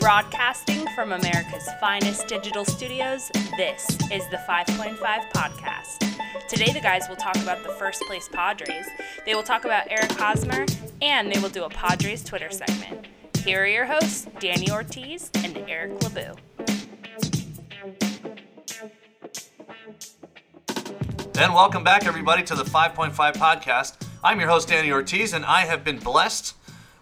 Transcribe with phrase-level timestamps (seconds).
[0.00, 6.48] Broadcasting from America's finest digital studios, this is the 5.5 Podcast.
[6.48, 8.86] Today, the guys will talk about the first place Padres,
[9.26, 10.64] they will talk about Eric Hosmer,
[11.02, 13.08] and they will do a Padres Twitter segment.
[13.44, 16.34] Here are your hosts, Danny Ortiz and Eric LeBeau.
[21.38, 23.96] And welcome back, everybody, to the 5.5 podcast.
[24.24, 26.54] I'm your host, Danny Ortiz, and I have been blessed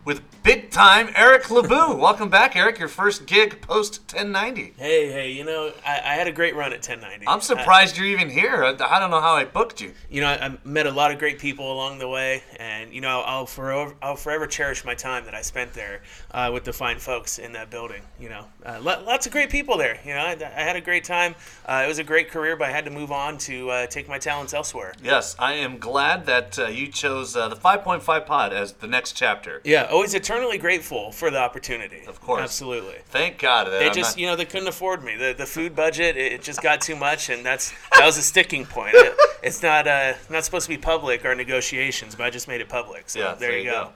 [0.04, 1.94] with big time Eric LeBeau.
[1.94, 2.78] welcome back, Eric.
[2.78, 4.72] Your first gig post 1090.
[4.78, 7.28] Hey, hey, you know, I, I had a great run at 1090.
[7.28, 8.64] I'm surprised you're even here.
[8.64, 9.92] I, I don't know how I booked you.
[10.08, 13.02] you know, I, I met a lot of great people along the way, and you
[13.02, 16.72] know, I'll forever, I'll forever cherish my time that I spent there uh, with the
[16.72, 18.00] fine folks in that building.
[18.18, 20.00] You know, uh, lo- lots of great people there.
[20.02, 21.34] You know, I, I had a great time.
[21.66, 24.08] Uh, it was a great career, but I had to move on to uh, take
[24.08, 24.94] my talents elsewhere.
[25.02, 29.12] Yes, I am glad that uh, you chose uh, the 5.5 pod as the next
[29.12, 29.60] chapter.
[29.62, 32.02] Yeah, always eternally grateful for the opportunity.
[32.06, 32.42] Of course.
[32.42, 32.94] absolutely.
[33.06, 33.66] Thank God.
[33.66, 35.16] That They I'm just, not- you know, they couldn't afford me.
[35.16, 38.64] The, the food budget, it, just got too much, and that's that was a sticking
[38.64, 38.94] point.
[38.94, 42.60] It- it's not uh, not supposed to be public or negotiations, but I just made
[42.60, 43.08] it public.
[43.10, 43.90] So yeah, there, you go.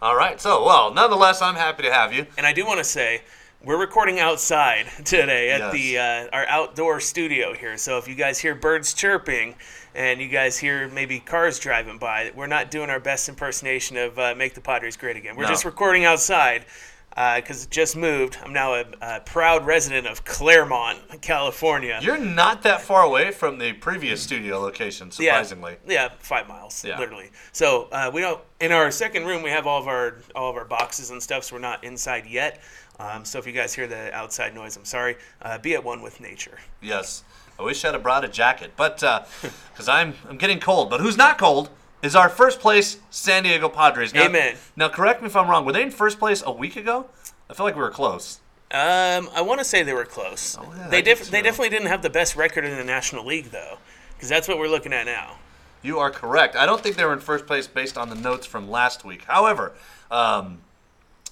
[0.00, 0.40] All right.
[0.40, 2.26] So, well, nonetheless, I'm happy to have you.
[2.36, 3.22] And I do want to say
[3.64, 5.72] we're recording outside today at Yes.
[5.72, 7.76] the uh, our outdoor studio here.
[7.78, 9.56] So if you guys hear birds chirping
[9.94, 14.18] and you guys hear maybe cars driving by, we're not doing our best impersonation of
[14.18, 15.48] uh, "Make the Padres Great Again." We're No.
[15.50, 16.64] just recording outside.
[17.18, 18.38] Because it just moved.
[18.44, 21.98] I'm now a, a proud resident of Claremont, California.
[22.00, 25.78] You're not that far away from the previous studio location, surprisingly.
[25.84, 26.96] Yeah, yeah, five miles, Yeah.
[26.96, 27.30] literally.
[27.50, 28.40] So uh, we don't.
[28.60, 31.42] In our second room, we have all of our all of our boxes and stuff,
[31.42, 32.60] so we're not inside yet.
[33.00, 35.16] Um, so if you guys hear the outside noise, I'm sorry.
[35.42, 36.58] Uh, be at one with nature.
[36.80, 37.24] Yes.
[37.58, 40.88] I wish I'd have brought a jacket, but because I'm I'm getting cold.
[40.88, 41.70] But who's not cold
[42.02, 44.14] is our first place San Diego Padres.
[44.14, 44.56] Now, Amen.
[44.76, 45.64] Now, correct me if I'm wrong.
[45.64, 47.06] Were they in first place a week ago?
[47.50, 48.40] I feel like we were close.
[48.70, 50.56] Um, I want to say they were close.
[50.60, 53.46] Oh, yeah, they def- they definitely didn't have the best record in the National League
[53.46, 53.78] though,
[54.14, 55.38] because that's what we're looking at now.
[55.80, 56.54] You are correct.
[56.54, 59.24] I don't think they were in first place based on the notes from last week.
[59.24, 59.72] However,
[60.10, 60.58] um,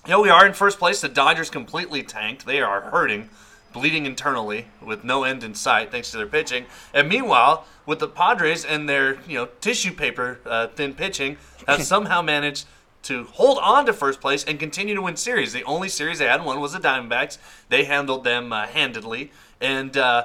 [0.08, 1.00] know, we are in first place.
[1.00, 2.46] The Dodgers completely tanked.
[2.46, 3.28] They are hurting,
[3.76, 6.64] bleeding internally with no end in sight thanks to their pitching.
[6.94, 11.36] And meanwhile, with the Padres and their you know tissue paper uh, thin pitching,
[11.68, 12.66] have somehow managed
[13.02, 15.52] to hold on to first place and continue to win series.
[15.52, 17.36] The only series they hadn't won was the Diamondbacks.
[17.68, 20.24] They handled them uh, handedly, and uh,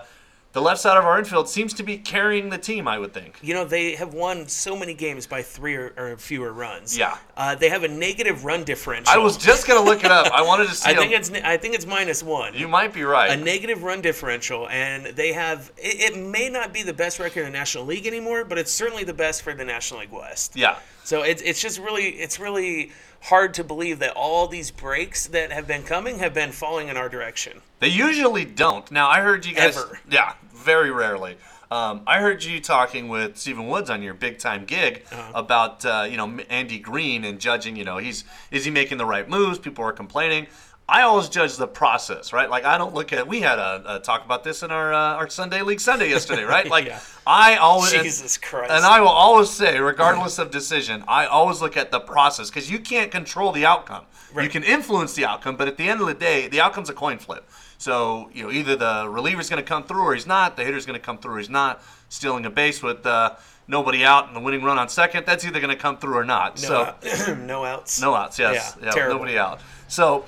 [0.54, 2.88] the left side of our infield seems to be carrying the team.
[2.88, 3.40] I would think.
[3.42, 6.98] You know, they have won so many games by three or, or fewer runs.
[6.98, 7.18] Yeah.
[7.38, 9.14] Uh, they have a negative run differential.
[9.14, 10.32] I was just gonna look it up.
[10.34, 10.92] I wanted to see.
[10.92, 12.54] I think it's I think it's minus one.
[12.54, 13.32] You might be right.
[13.32, 15.72] a negative run differential, and they have.
[15.78, 18.72] It, it may not be the best record in the National League anymore, but it's
[18.72, 20.56] certainly the best for the National League West.
[20.56, 20.78] yeah.
[21.04, 22.92] So it's it's just really it's really
[23.24, 26.98] hard to believe that all these breaks that have been coming have been falling in
[26.98, 27.62] our direction.
[27.80, 28.90] They usually don't.
[28.92, 29.78] Now I heard you guys.
[29.78, 30.00] Ever.
[30.10, 31.38] Yeah, very rarely.
[31.70, 35.32] Um, I heard you talking with Stephen Woods on your big time gig Uh-huh.
[35.36, 37.76] about uh, you know Andy Green and judging.
[37.78, 39.58] You know, he's is he making the right moves?
[39.58, 40.48] People are complaining.
[40.92, 42.50] I always judge the process, right?
[42.50, 43.26] Like I don't look at.
[43.26, 46.44] We had a, a talk about this in our uh, our Sunday League Sunday yesterday,
[46.44, 46.66] right?
[46.70, 47.00] Like Yeah.
[47.26, 48.72] I always Jesus Christ.
[48.72, 52.70] And I will always say, regardless of decision, I always look at the process because
[52.70, 54.06] you can't control the outcome.
[54.40, 56.94] You can influence the outcome, but at the end of the day, the outcome's a
[56.94, 57.50] coin flip.
[57.78, 60.58] So you know, either the reliever's going to come through or he's not.
[60.58, 61.82] The hitter's going to come through or he's not.
[62.10, 63.36] Stealing a base with uh,
[63.68, 66.26] nobody out and the winning run on second, that's either going to come through or
[66.26, 66.62] not.
[66.62, 68.02] no, so out- no outs.
[68.02, 68.78] no outs, yes.
[68.82, 69.16] Yeah, terrible.
[69.16, 69.62] nobody out.
[69.88, 70.26] So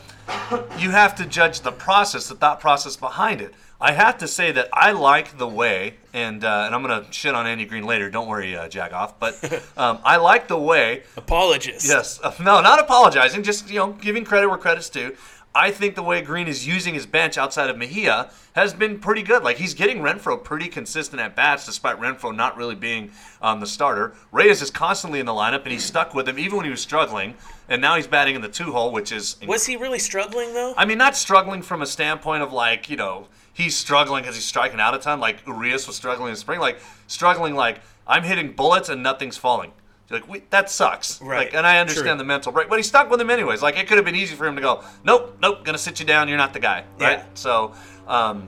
[0.77, 3.53] you have to judge the process, the thought process behind it.
[3.83, 7.35] I have to say that I like the way, and uh, and I'm gonna shit
[7.35, 8.09] on Andy Green later.
[8.09, 9.15] Don't worry, uh, Jagoff.
[9.19, 9.43] But
[9.77, 11.03] um, I like the way.
[11.17, 11.89] Apologists.
[11.89, 15.17] Yes, uh, no, not apologizing, just you know, giving credit where credit's due.
[15.55, 19.21] I think the way Green is using his bench outside of Mejia has been pretty
[19.21, 19.43] good.
[19.43, 23.11] Like he's getting Renfroe pretty consistent at bats, despite Renfroe not really being
[23.41, 24.15] um, the starter.
[24.31, 26.81] Reyes is constantly in the lineup, and he's stuck with him even when he was
[26.81, 27.35] struggling.
[27.69, 30.73] And now he's batting in the two hole, which is Was he really struggling though?
[30.75, 34.45] I mean, not struggling from a standpoint of like, you know, he's struggling because he's
[34.45, 36.59] striking out a ton, like Urias was struggling in spring.
[36.59, 39.71] Like, struggling like, I'm hitting bullets and nothing's falling.
[40.09, 41.21] Like, we, that sucks.
[41.21, 41.45] Right.
[41.45, 42.17] Like, and I understand True.
[42.17, 43.61] the mental break, but he stuck with him anyways.
[43.61, 46.05] Like, it could have been easy for him to go, nope, nope, gonna sit you
[46.05, 46.27] down.
[46.27, 46.83] You're not the guy.
[46.99, 47.19] Right.
[47.19, 47.25] Yeah.
[47.33, 47.73] So,
[48.07, 48.47] um,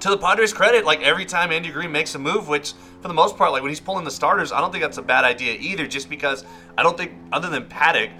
[0.00, 3.14] to the Padres' credit, like every time Andy Green makes a move, which for the
[3.14, 5.56] most part, like when he's pulling the starters, I don't think that's a bad idea
[5.58, 5.86] either.
[5.86, 6.44] Just because
[6.76, 8.10] I don't think, other than Paddock,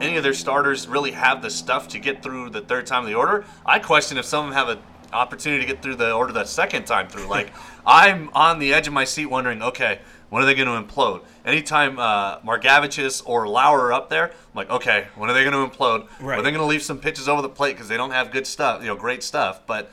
[0.00, 3.08] any of their starters really have the stuff to get through the third time of
[3.08, 3.44] the order.
[3.66, 4.82] I question if some of them have an
[5.12, 7.26] opportunity to get through the order the second time through.
[7.26, 7.52] Like
[7.86, 11.22] I'm on the edge of my seat wondering, okay, when are they going to implode?
[11.44, 15.70] Anytime uh, Margevicius or Lauer are up there, I'm like, okay, when are they going
[15.70, 16.08] to implode?
[16.20, 16.38] Right.
[16.38, 18.46] Are they going to leave some pitches over the plate because they don't have good
[18.46, 19.66] stuff, you know, great stuff?
[19.66, 19.90] But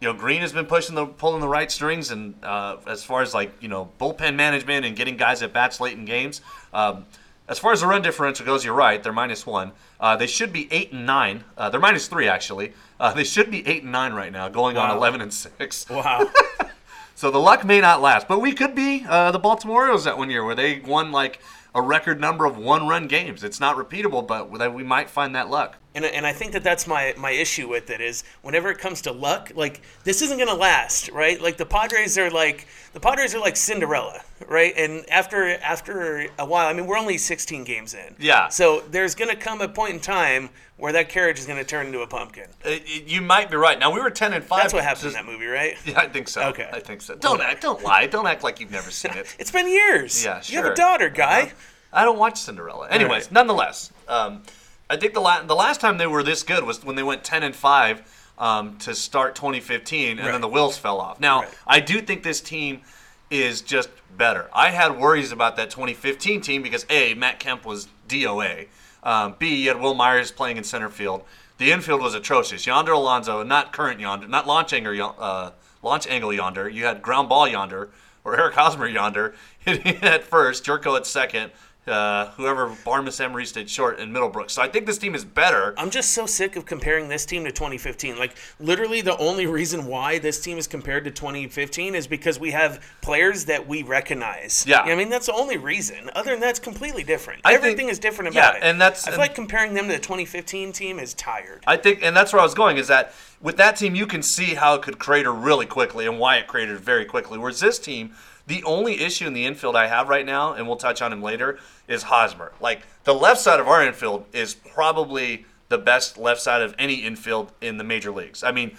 [0.00, 3.22] you know, Green has been pushing the pulling the right strings, and uh, as far
[3.22, 6.42] as like you know bullpen management and getting guys at bats late in games.
[6.72, 7.06] Um,
[7.48, 9.02] as far as the run differential goes, you're right.
[9.02, 9.72] They're minus one.
[10.00, 11.44] Uh, they should be eight and nine.
[11.56, 12.72] Uh, they're minus three actually.
[13.00, 15.88] Uh, they should be eight and nine right now, going on eleven and six.
[15.88, 16.30] Wow.
[17.16, 20.18] So the luck may not last, but we could be uh, the Baltimore Orioles that
[20.18, 21.40] one year where they won like
[21.74, 23.42] a record number of one-run games.
[23.42, 25.78] It's not repeatable, but we might find that luck.
[25.96, 29.00] And, and I think that that's my, my issue with it is whenever it comes
[29.02, 31.40] to luck, like this isn't gonna last, right?
[31.40, 34.74] Like the Padres are like the Padres are like Cinderella, right?
[34.76, 38.14] And after after a while, I mean we're only 16 games in.
[38.18, 38.48] Yeah.
[38.48, 42.02] So there's gonna come a point in time where that carriage is gonna turn into
[42.02, 42.48] a pumpkin.
[42.62, 42.72] Uh,
[43.06, 43.78] you might be right.
[43.78, 44.60] Now we were ten and five.
[44.60, 45.76] That's what happened just- in that movie, right?
[45.86, 46.42] Yeah, I think so.
[46.48, 46.68] Okay.
[46.70, 47.14] I think so.
[47.14, 47.62] Don't act.
[47.62, 48.06] Don't lie.
[48.06, 49.34] Don't act like you've never seen it.
[49.38, 50.22] It's been years.
[50.22, 50.58] Yeah, sure.
[50.58, 51.42] You have a daughter, guy.
[51.42, 51.54] Uh-huh.
[51.94, 52.88] I don't watch Cinderella.
[52.90, 53.32] Anyways, right.
[53.32, 54.42] nonetheless, um,
[54.88, 57.24] I think the la- the last time they were this good was when they went
[57.24, 58.02] ten and five
[58.38, 60.32] um, to start 2015, and Right.
[60.32, 61.18] then the wheels fell off.
[61.18, 61.50] Now, Right.
[61.66, 62.82] I do think this team
[63.30, 64.50] is just better.
[64.52, 68.68] I had worries about that 2015 team because a Matt Kemp was DOA.
[69.02, 71.24] Um, B you had Wil Myers playing in center field.
[71.58, 72.66] The infield was atrocious.
[72.66, 75.50] Yonder Alonso, not current Yonder, not launch angle, uh,
[75.82, 76.68] launch angle Yonder.
[76.68, 77.88] You had ground ball Yonder
[78.22, 81.52] or Eric Hosmer Yonder hitting at first, Gyorko at second,
[81.86, 84.50] uh, whoever Barmes Emery stayed short, and Middlebrook.
[84.50, 85.74] So I think this team is better.
[85.78, 88.18] I'm just so sick of comparing this team to 2015.
[88.18, 92.50] Like, literally, the only reason why this team is compared to 2015 is because we
[92.50, 94.64] have players that we recognize.
[94.66, 94.80] Yeah.
[94.80, 96.10] I mean, that's the only reason.
[96.14, 97.40] Other than that, it's completely different.
[97.44, 98.62] I think- Everything is different yeah, about it.
[98.64, 101.62] and that's- I feel like comparing them to the 2015 team is tired.
[101.66, 104.22] I think, and that's where I was going, is that with that team, you can
[104.22, 107.38] see how it could crater really quickly and why it cratered very quickly.
[107.38, 108.12] Whereas this team,
[108.46, 111.22] the only issue in the infield I have right now, and we'll touch on him
[111.22, 111.58] later,
[111.88, 112.52] is Hosmer.
[112.60, 116.96] Like, the left side of our infield is probably the best left side of any
[116.96, 118.44] infield in the major leagues.
[118.44, 118.76] I mean,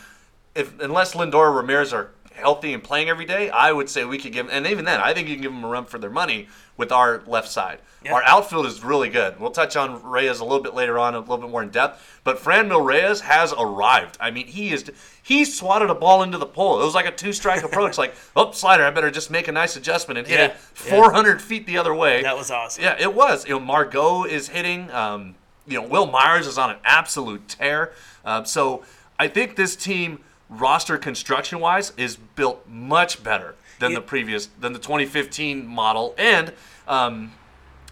[0.55, 4.17] if unless Lindor or Ramirez are healthy and playing every day, I would say we
[4.17, 6.09] could give, and even then, I think you can give them a run for their
[6.09, 7.79] money with our left side.
[8.05, 8.13] Yeah.
[8.13, 9.39] Our outfield is really good.
[9.39, 12.19] We'll touch on Reyes a little bit later on, a little bit more in depth.
[12.23, 14.17] But Franmil Reyes has arrived.
[14.19, 14.89] I mean, he is
[15.23, 16.79] he swatted a ball into the pole.
[16.79, 17.97] It was like a two strike approach.
[17.97, 20.91] Like, oh, slider, I better just make a nice adjustment and hit Yeah, it yeah.
[20.91, 22.21] 400 feet the other way.
[22.21, 22.83] That was awesome.
[22.83, 23.45] Yeah, it was.
[23.45, 24.91] You know, Margot is hitting.
[24.91, 25.35] Um,
[25.65, 27.91] you know, Wil Myers is on an absolute tear.
[28.23, 28.85] Um, so
[29.19, 30.19] I think this team,
[30.49, 33.97] roster construction wise, is built much better than Yeah.
[33.99, 36.53] the previous than the 2015 model, and
[36.87, 37.33] um,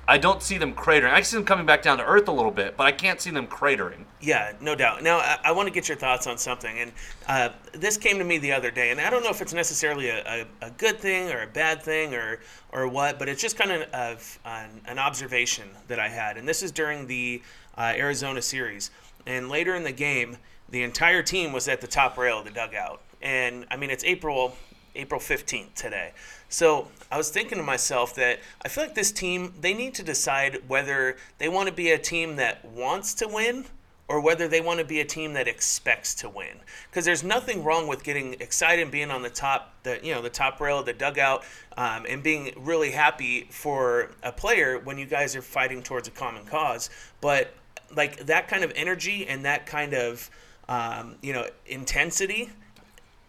[0.08, 1.12] I don't see them cratering.
[1.12, 3.32] I see them coming back down to earth a little bit, but I can't see
[3.32, 4.06] them cratering.
[4.22, 5.02] Yeah, no doubt.
[5.02, 6.78] Now, I, I want to get your thoughts on something.
[6.78, 6.92] And
[7.28, 10.10] uh, this came to me the other day, and I don't know if it's necessarily
[10.10, 12.40] a, a, a good thing or a bad thing or,
[12.72, 16.38] or what, but it's just kind of, of an, an observation that I had.
[16.38, 17.42] And this is during the
[17.76, 18.92] uh, Arizona series.
[19.26, 20.38] And later in the game,
[20.70, 23.02] the entire team was at the top rail of the dugout.
[23.24, 24.56] And I mean, it's April
[24.96, 26.14] April 15th today.
[26.50, 30.04] So I was thinking to myself that I feel like this team, they need to
[30.04, 33.66] decide whether they want to be a team that wants to win
[34.08, 36.60] or whether they want to be a team that expects to win.
[36.90, 40.22] Because there's nothing wrong with getting excited and being on the top, the you know,
[40.22, 41.44] the top rail of the dugout,
[41.76, 46.12] um, and being really happy for a player when you guys are fighting towards a
[46.12, 46.90] common cause.
[47.20, 47.54] But
[47.96, 50.30] like that kind of energy and that kind of
[50.70, 52.50] um, you know intensity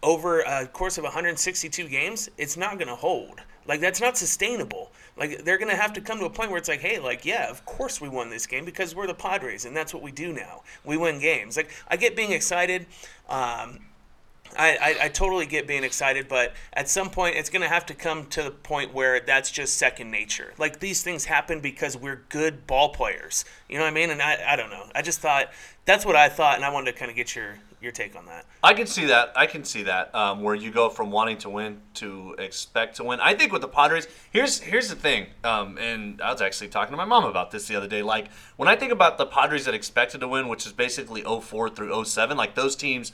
[0.03, 3.41] over a course of 162 games, it's not going to hold.
[3.67, 4.93] Like that's not sustainable.
[5.17, 7.25] Like they're going to have to come to a point where it's like, hey, like
[7.25, 10.13] yeah, of course we won this game because we're the Padres and that's what we
[10.13, 10.63] do now.
[10.85, 11.57] We win games.
[11.57, 12.87] Like I get being excited.
[13.29, 13.81] Um,
[14.57, 17.87] I, I, I totally get being excited, but at some point it's going to have
[17.87, 20.53] to come to the point where that's just second nature.
[20.59, 23.45] Like these things happen because we're good ball players.
[23.69, 24.11] You know what I mean?
[24.11, 24.85] And I, I don't know.
[24.95, 25.51] I just thought
[25.85, 28.27] that's what I thought, and I wanted to kind of get your your take on
[28.27, 28.45] that.
[28.63, 29.33] I can see that.
[29.37, 33.05] I can see that um, where you go from wanting to win to expect to
[33.05, 33.21] win.
[33.21, 36.91] I think with the Padres, here's here's the thing, um, and I was actually talking
[36.93, 38.03] to my mom about this the other day.
[38.03, 38.27] Like
[38.57, 42.05] when I think about the Padres that expected to win, which is basically 04 through
[42.05, 43.13] 07, like those teams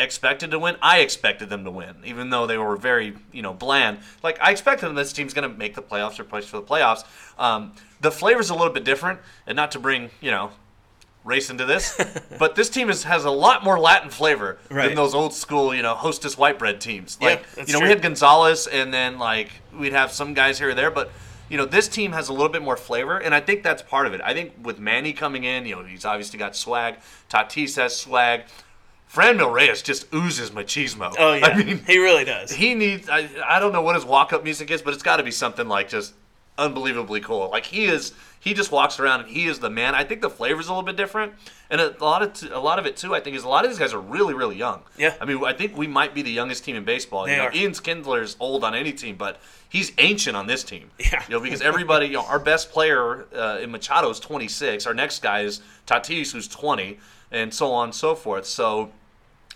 [0.00, 0.76] expected to win.
[0.82, 3.98] I expected them to win, even though they were very, you know, bland.
[4.22, 6.66] Like I expected them, this team's going to make the playoffs or push for the
[6.66, 7.04] playoffs.
[7.38, 10.50] Um, the flavor's a little bit different, and not to bring, you know,
[11.24, 11.98] race into this,
[12.38, 14.86] but this team is, has a lot more Latin flavor Right.
[14.88, 17.18] than those old school, you know, hostess white bread teams.
[17.20, 17.88] Like, that's you know, true.
[17.88, 21.10] we had Gonzalez, and then like we'd have some guys here or there, but
[21.48, 24.06] you know, this team has a little bit more flavor, and I think that's part
[24.06, 24.20] of it.
[24.24, 26.96] I think with Manny coming in, you know, he's obviously got swag.
[27.28, 28.44] Tatis has swag.
[29.12, 31.14] Franmil Reyes just oozes machismo.
[31.18, 32.50] Oh yeah, I mean, he really does.
[32.50, 33.08] he needs.
[33.10, 35.30] I, I don't know what his walk up music is, but it's got to be
[35.30, 36.14] something like just
[36.58, 37.48] unbelievably cool.
[37.50, 38.12] Like he is.
[38.38, 39.94] He just walks around and he is the man.
[39.94, 41.34] I think the flavor's a little bit different,
[41.70, 43.14] and a lot of t- a lot of it too.
[43.14, 44.82] I think is a lot of these guys are really really young.
[44.98, 45.14] Yeah.
[45.20, 47.26] I mean, I think we might be the youngest team in baseball.
[47.26, 47.54] They you know, are.
[47.54, 50.90] Ian Kinsler's old on any team, but he's ancient on this team.
[50.98, 51.22] Yeah.
[51.28, 54.86] You know, because everybody, you know, our best player uh, in Machado is 26.
[54.86, 56.98] Our next guy is Tatis, who's 20,
[57.30, 58.46] and so on and so forth.
[58.46, 58.90] So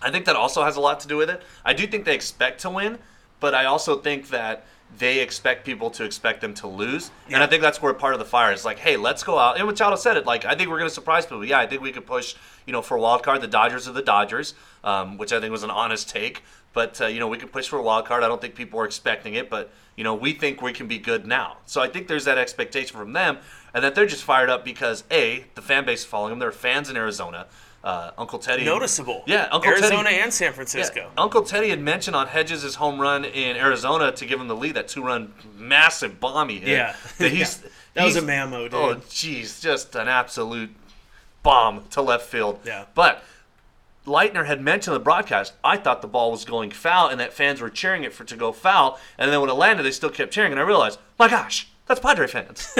[0.01, 1.41] I think that also has a lot to do with it.
[1.65, 2.99] I do think they expect to win,
[3.39, 4.65] but I also think that
[4.97, 7.11] they expect people to expect them to lose.
[7.29, 9.57] And I think that's where part of the fire is like, hey, let's go out.
[9.57, 11.43] And Machado said it, like, I think we're going to surprise people.
[11.43, 13.41] Yeah, I think we could push, you know, for a wild card.
[13.41, 14.53] The Dodgers are the Dodgers,
[14.85, 16.41] um, which I think was an honest take.
[16.71, 18.23] But, uh, you know, we can push for a wild card.
[18.23, 20.99] I don't think people are expecting it, but, you know, we think we can be
[20.99, 21.57] good now.
[21.65, 23.39] So I think there's that expectation from them,
[23.73, 26.39] and that they're just fired up because, A, the fan base is following them.
[26.39, 27.47] There are fans in Arizona.
[27.83, 28.65] Uh, Uncle Teddy.
[28.65, 29.23] Noticeable.
[29.27, 29.83] Yeah, Uncle Teddy.
[29.83, 30.21] Arizona Teddy.
[30.21, 31.11] and San Yeah, Francisco.
[31.17, 34.75] Uncle Teddy had mentioned on Hedges' home run in Arizona to give him the lead,
[34.75, 36.69] that two run massive bomb he hit.
[36.69, 36.95] Yeah.
[37.19, 37.69] That, he's, Yeah.
[37.93, 38.73] That was a mammo, dude.
[38.73, 40.69] Oh, jeez, just an absolute
[41.43, 42.59] bomb to left field.
[42.65, 42.85] Yeah.
[42.93, 43.23] But
[44.05, 47.33] Leitner had mentioned in the broadcast, I thought the ball was going foul and that
[47.33, 48.99] fans were cheering it for to go foul.
[49.17, 50.51] And then when it landed, they still kept cheering.
[50.51, 52.75] And I realized, my gosh, that's Padre fans.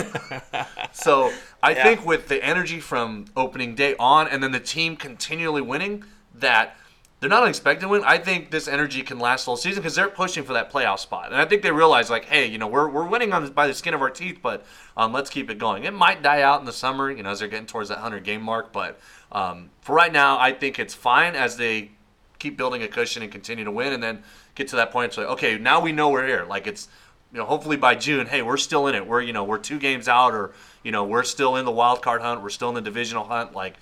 [0.91, 1.83] so I Yeah.
[1.83, 6.03] think with the energy from opening day on and then the team continually winning,
[6.35, 6.77] that
[7.19, 8.03] they're not expected to win.
[8.05, 11.31] I think this energy can last whole season because they're pushing for that playoff spot.
[11.31, 13.73] And I think they realize, like, hey, you know, we're, we're winning on by the
[13.73, 14.63] skin of our teeth, but
[14.95, 15.85] um, let's keep it going.
[15.85, 18.23] It might die out in the summer, you know, as they're getting towards that 100
[18.23, 18.71] game mark.
[18.71, 18.99] But
[19.31, 21.89] um, for right now, I think it's fine as they
[22.37, 24.23] keep building a cushion and continue to win and then
[24.53, 25.11] get to that point.
[25.13, 26.45] So, okay, now we know we're here.
[26.47, 26.87] Like, it's,
[27.33, 29.07] you know, hopefully by June, hey, we're still in it.
[29.07, 30.51] We're, you know, we're two games out or,
[30.87, 32.41] you know, we're still in the wild card hunt.
[32.41, 33.53] We're still in the divisional hunt.
[33.53, 33.75] Like,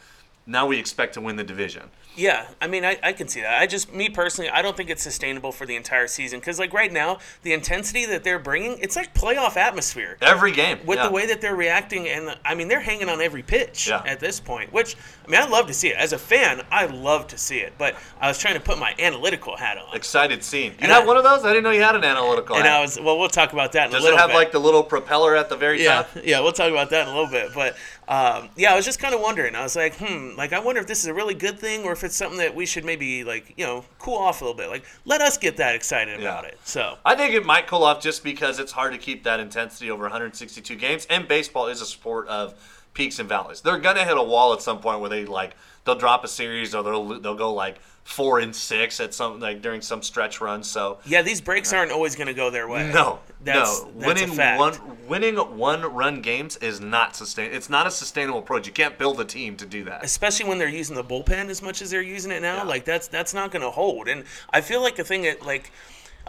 [0.48, 1.90] now we expect to win the division.
[2.18, 3.62] Yeah, I mean, I, I can see that.
[3.62, 6.72] I just, me personally, I don't think it's sustainable for the entire season because, like,
[6.72, 10.16] right now, the intensity that they're bringing, it's like playoff atmosphere.
[10.22, 10.80] Every game.
[10.86, 11.08] With yeah.
[11.08, 14.02] the way that they're reacting, and I mean, they're hanging on every pitch Yeah.
[14.06, 14.72] at this point.
[14.72, 14.96] Which
[15.28, 15.98] I mean, I love to see it.
[15.98, 17.74] As a fan, I love to see it.
[17.78, 20.72] But I was trying to put my analytical hat on, Excited scene.
[20.72, 21.44] You And have I- one of those?
[21.44, 22.56] I didn't know you had an analytical.
[22.56, 22.78] and hat.
[22.78, 23.20] I was well.
[23.20, 24.36] We'll talk about that in Does a little it have bit.
[24.38, 26.10] like the little propeller at the very yeah, top?
[26.24, 27.54] yeah, we'll talk about that in a little bit.
[27.54, 27.76] But
[28.08, 29.56] um, yeah, I was just kind of wondering.
[29.56, 31.92] I was like, hmm, like I wonder if this is a really good thing or
[31.92, 34.70] if it's something that we should maybe like, you know, cool off a little bit.
[34.70, 36.30] Like, let us get that excited Yeah.
[36.30, 36.60] about it.
[36.66, 39.90] So I think it might cool off just because it's hard to keep that intensity
[39.90, 42.54] over 162 games, and baseball is a sport of
[42.96, 43.62] peaks and valleys.
[43.62, 46.74] They're gonna hit a wall at some point where they like they'll drop a series
[46.74, 50.64] or they'll they'll go like four and six at some like during some stretch run.
[50.64, 52.92] So yeah, these breaks aren't always going to go their way.
[52.94, 54.60] no, That's- no, that's winning fact.
[54.60, 57.52] one winning one run games is not sustain.
[57.52, 58.68] It's not a sustainable approach.
[58.68, 60.04] You can't build a team to do that.
[60.04, 62.58] especially when they're using the bullpen as much as they're using it now.
[62.58, 62.64] Yeah.
[62.64, 64.08] Like that's that's not going to hold.
[64.08, 65.72] And I feel like the thing that like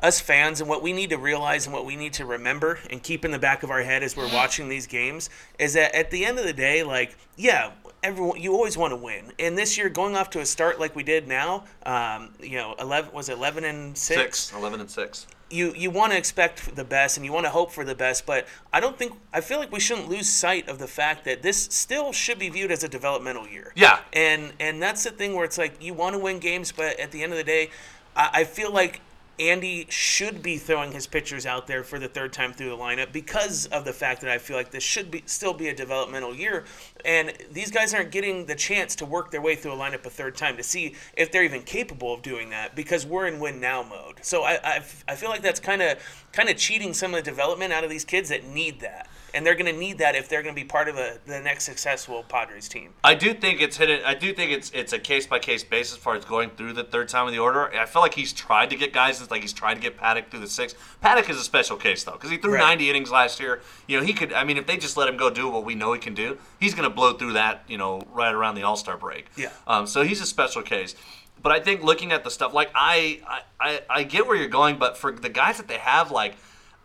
[0.03, 3.03] us fans and what we need to realize and what we need to remember and
[3.03, 6.11] keep in the back of our head as we're watching these games is that at
[6.11, 7.73] the end of the day, like yeah.
[8.03, 10.95] Everyone, you always want to win, and this year going off to a start like
[10.95, 15.27] we did now, um, you know, eleven was it eleven and Six, 11 and six.
[15.51, 18.25] you you want to expect the best and you want to hope for the best,
[18.25, 21.43] but I don't think I feel like we shouldn't lose sight of the fact that
[21.43, 23.73] this still should be viewed as a developmental year.
[23.75, 23.99] Yeah.
[24.13, 27.11] And and that's the thing where it's like you want to win games, but at
[27.11, 27.71] the end of the day,
[28.15, 29.01] I, I feel like
[29.39, 33.13] Andy should be throwing his pitchers out there for the third time through the lineup
[33.13, 36.35] because of the fact that I feel like this should be still be a developmental
[36.35, 36.65] year,
[37.05, 40.11] and these guys aren't getting the chance to work their way through a lineup a
[40.11, 43.61] third time to see if they're even capable of doing that because we're in win
[43.61, 44.21] now mode.
[44.23, 44.77] So I I,
[45.09, 45.99] I feel like that's kind of
[46.33, 49.45] kind of cheating some of the development out of these kids that need that, and
[49.45, 51.65] they're going to need that if they're going to be part of a, the next
[51.65, 52.95] successful Padres team.
[53.05, 54.01] I do think it's hidden.
[54.05, 56.73] I do think it's it's a case by case basis as far as going through
[56.73, 57.71] the third time of the order.
[57.75, 59.21] I feel like he's tried to get guys.
[59.21, 60.77] It's like he's tried to get Paddock through the sixth.
[61.03, 62.61] Paddock is a special case though because he threw Right.
[62.61, 63.61] 90 innings last year.
[63.87, 64.33] You know he could.
[64.33, 66.39] I mean, if they just let him go do what we know he can do,
[66.59, 67.63] he's going to blow through that.
[67.69, 69.27] You know, right around the All Star break.
[69.37, 69.51] Yeah.
[69.67, 69.87] Um.
[69.87, 70.95] So he's a special case.
[71.43, 73.21] But I think looking at the stuff, like I,
[73.61, 76.37] I, I get where you're going, but for the guys that they have, like.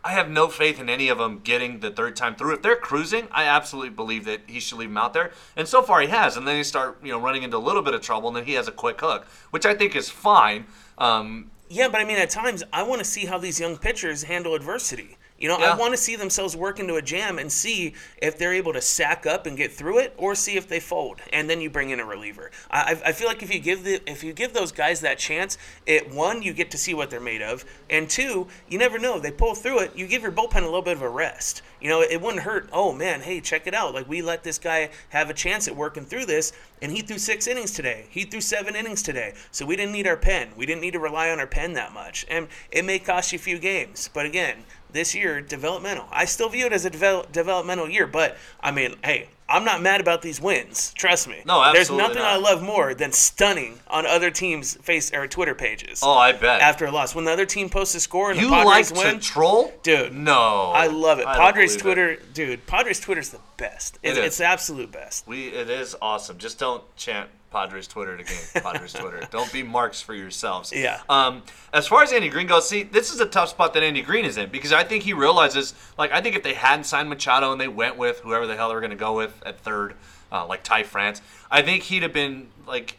[0.04, 2.54] I have no faith in any of them getting the third time through.
[2.54, 5.30] If they're cruising, I absolutely believe that he should leave them out there.
[5.56, 6.36] And so far, he has.
[6.36, 8.44] And then he start, you know, running into a little bit of trouble, and then
[8.44, 10.66] he has a quick hook, which I think is fine.
[10.98, 14.24] Um, Yeah, but I mean, at times I want to see how these young pitchers
[14.24, 15.16] handle adversity.
[15.42, 15.72] You know, Yeah.
[15.72, 18.80] I want to see themselves work into a jam and see if they're able to
[18.80, 21.90] sack up and get through it, or see if they fold, and then you bring
[21.90, 22.52] in a reliever.
[22.70, 25.58] I, I feel like if you give the if you give those guys that chance,
[25.84, 29.18] it one you get to see what they're made of, and two you never know
[29.18, 29.96] they pull through it.
[29.96, 31.62] You give your bullpen a little bit of a rest.
[31.80, 32.68] You know, it wouldn't hurt.
[32.72, 33.94] Oh man, hey, check it out.
[33.94, 37.18] Like we let this guy have a chance at working through this, and he threw
[37.18, 38.06] six innings today.
[38.10, 39.34] He threw seven innings today.
[39.50, 40.52] So we didn't need our pen.
[40.56, 43.36] We didn't need to rely on our pen that much, and it may cost you
[43.36, 46.06] a few games, but again, this year developmental.
[46.10, 49.82] I still view it as a devel- developmental year, but I mean, hey, I'm not
[49.82, 50.94] mad about these wins.
[50.94, 51.42] Trust me.
[51.44, 52.32] No, absolutely There's nothing not.
[52.32, 56.00] I love more than stunning on other teams' face or Twitter pages.
[56.02, 56.62] Oh, I bet.
[56.62, 58.92] After a loss, when the other team posts a score and you the like Padres
[58.92, 61.24] win, troll, Dude, No, I love it.
[61.24, 62.16] don't Padres believe it.
[62.16, 62.66] Twitter, dude.
[62.66, 63.98] Padres Twitter's the best.
[64.02, 65.26] It's, It it's the absolute best.
[65.26, 66.38] We it is awesome.
[66.38, 68.42] Just don't chant Padres Twitter again.
[68.54, 69.26] Padres Twitter.
[69.30, 70.72] Don't be marks for yourselves.
[70.72, 71.00] Yeah.
[71.08, 71.42] Um,
[71.72, 74.24] as far as Andy Green goes, see, this is a tough spot that Andy Green
[74.24, 77.52] is in because I think he realizes, like, I think if they hadn't signed Machado
[77.52, 79.94] and they went with whoever the hell they were going to go with at third,
[80.30, 82.98] uh, like Ty France, I think he'd have been like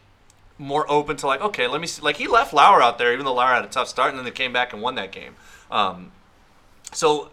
[0.58, 2.00] more open to like, okay, let me see.
[2.02, 4.24] Like he left Lauer out there, even though Lauer had a tough start, and then
[4.24, 5.34] they came back and won that game.
[5.70, 6.12] Um,
[6.92, 7.30] so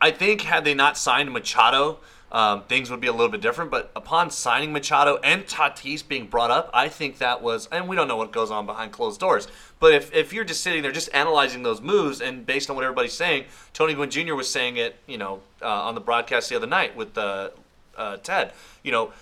[0.00, 1.98] I think had they not signed Machado,
[2.32, 3.70] um, things would be a little bit different.
[3.70, 7.96] But upon signing Machado and Tatis being brought up, I think that was, and we
[7.96, 9.48] don't know what goes on behind closed doors.
[9.78, 12.84] But if, if you're just sitting there just analyzing those moves, and based on what
[12.84, 14.34] everybody's saying, Tony Gwynn Jr.
[14.34, 17.50] was saying it, you know, uh, on the broadcast the other night with uh,
[17.96, 19.12] uh, Ted, you know,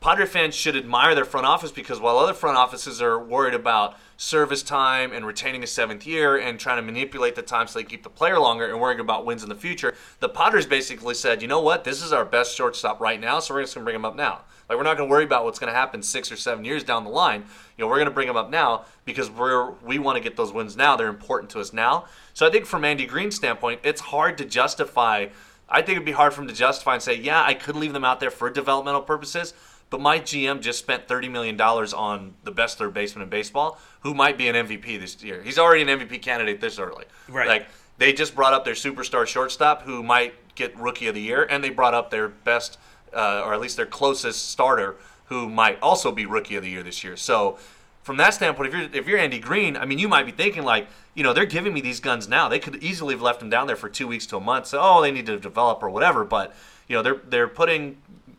[0.00, 3.96] Padre fans should admire their front office because while other front offices are worried about
[4.16, 7.84] service time and retaining a seventh year and trying to manipulate the time so they
[7.84, 11.42] keep the player longer and worrying about wins in the future, the Padres basically said,
[11.42, 13.86] you know what, this is our best shortstop right now, so we're just going to
[13.86, 14.42] bring him up now.
[14.68, 16.84] Like we're not going to worry about what's going to happen six or seven years
[16.84, 17.44] down the line.
[17.76, 20.36] You know, we're going to bring him up now because we're we want to get
[20.36, 20.94] those wins now.
[20.94, 22.04] They're important to us now.
[22.34, 25.28] So I think from Andy Green's standpoint, it's hard to justify.
[25.70, 27.92] I think it'd be hard for him to justify and say, yeah, I could leave
[27.92, 29.54] them out there for developmental purposes.
[29.90, 34.14] But my GM just spent $30 million on the best third baseman in baseball, who
[34.14, 35.42] might be an MVP this year.
[35.42, 37.06] He's already an MVP candidate this early.
[37.28, 37.48] Right.
[37.48, 37.66] Like,
[37.96, 41.62] they just brought up their superstar shortstop, who might get Rookie of the Year, and
[41.64, 42.78] they brought up their best,
[43.14, 44.96] uh, or at least their closest starter,
[45.26, 47.16] who might also be Rookie of the Year this year.
[47.16, 47.58] So,
[48.02, 50.62] from that standpoint, if you're if you're Andy Green, I mean, you might be thinking
[50.62, 52.48] like, you know, they're giving me these guns now.
[52.48, 54.66] They could easily have left them down there for two weeks to a month.
[54.68, 56.24] So, oh, they need to develop or whatever.
[56.24, 56.54] But
[56.88, 57.98] you know, they're they're putting,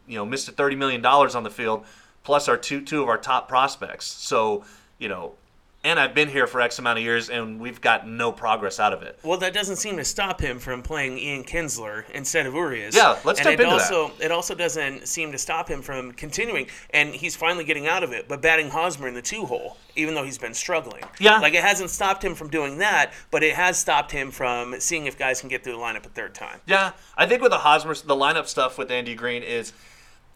[0.09, 0.53] you know, Mr.
[0.53, 1.85] Thirty million dollars on the field,
[2.23, 4.05] plus our two two of our top prospects.
[4.05, 4.65] So,
[4.97, 5.33] you know,
[5.81, 8.91] and I've been here for X amount of years, and we've got no progress out
[8.91, 9.17] of it.
[9.23, 12.95] Well, that doesn't seem to stop him from playing Ian Kinsler instead of Urias.
[12.95, 13.93] Yeah, let's and jump it into that.
[13.93, 18.03] also, It also doesn't seem to stop him from continuing, and he's finally getting out
[18.03, 21.03] of it, but batting Hosmer in the two hole, even though he's been struggling.
[21.17, 21.39] Yeah.
[21.39, 25.05] Like, it hasn't stopped him from doing that, but it has stopped him from seeing
[25.05, 26.59] if guys can get through the lineup a third time.
[26.65, 29.71] Yeah, I think with the Hosmer, the lineup stuff with Andy Green is,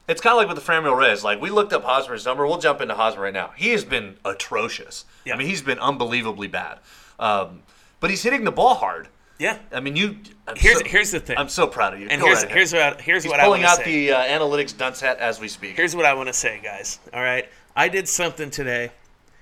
[0.07, 1.23] it's kind of like with the Franmil Reyes.
[1.23, 2.45] Like we looked up Hosmer's number.
[2.45, 3.51] We'll jump into Hosmer right now.
[3.55, 5.05] He has been atrocious.
[5.25, 5.33] Yeah.
[5.33, 6.79] I mean, he's been unbelievably bad.
[7.19, 7.61] Um,
[7.99, 9.07] but he's hitting the ball hard.
[9.39, 9.57] Yeah.
[9.71, 10.17] I mean, you.
[10.47, 11.37] I'm Here's so- here's the thing.
[11.37, 12.07] I'm so proud of you.
[12.09, 13.83] and Go here's right here's what here's he's what I pulling want to.
[13.83, 14.27] Pulling out say.
[14.27, 15.75] the uh, analytics dunce hat as we speak.
[15.75, 16.99] Here's what I want to say, guys.
[17.13, 18.91] All right, I did something today,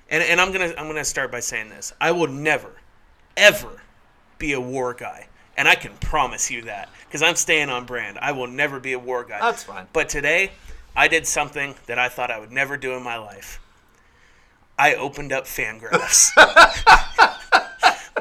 [0.10, 1.94] and and I'm gonna I'm gonna start by saying this.
[2.00, 2.72] I will never,
[3.36, 3.82] ever,
[4.38, 8.18] be a war guy, and I can promise you that because I'm staying on brand.
[8.22, 9.38] I will never be a war guy.
[9.42, 9.86] That's fine.
[9.92, 10.52] But today,
[10.96, 13.60] I did something that I thought I would never do in my life.
[14.80, 16.32] I opened up Fangraphs.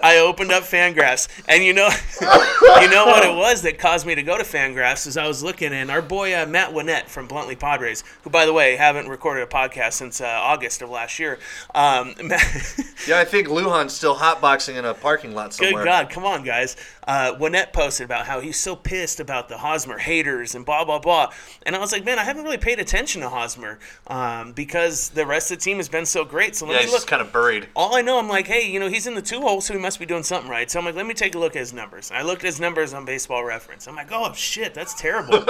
[0.02, 1.88] I opened up Fangraphs, and you know,
[2.20, 5.42] you know what it was that caused me to go to Fangraphs is I was
[5.42, 9.08] looking, and our boy uh, Matt Winnett from Bluntly Padres, who by the way haven't
[9.08, 11.38] recorded a podcast since uh, August of last year.
[11.74, 12.74] Um, Matt,
[13.06, 15.82] yeah, I think Luhan's still hotboxing in a parking lot somewhere.
[15.82, 15.88] Good.
[15.88, 16.76] God, come on, guys.
[17.06, 21.00] Uh, Winnett posted about how he's so pissed about the Hosmer haters and blah, blah,
[21.00, 21.32] blah.
[21.66, 25.26] And I was like, man, I haven't really paid attention to Hosmer um, because the
[25.26, 26.54] rest of the team has been so great.
[26.54, 26.98] So let Yeah, me he's look.
[27.00, 27.66] just kind of buried.
[27.74, 29.80] All I know, I'm like, hey, you know, he's in the two hole, so he
[29.80, 30.70] must be doing something right.
[30.70, 32.10] So I'm like, let me take a look at his numbers.
[32.12, 33.88] I looked at his numbers on Baseball Reference.
[33.88, 35.44] I'm like, oh shit, that's terrible.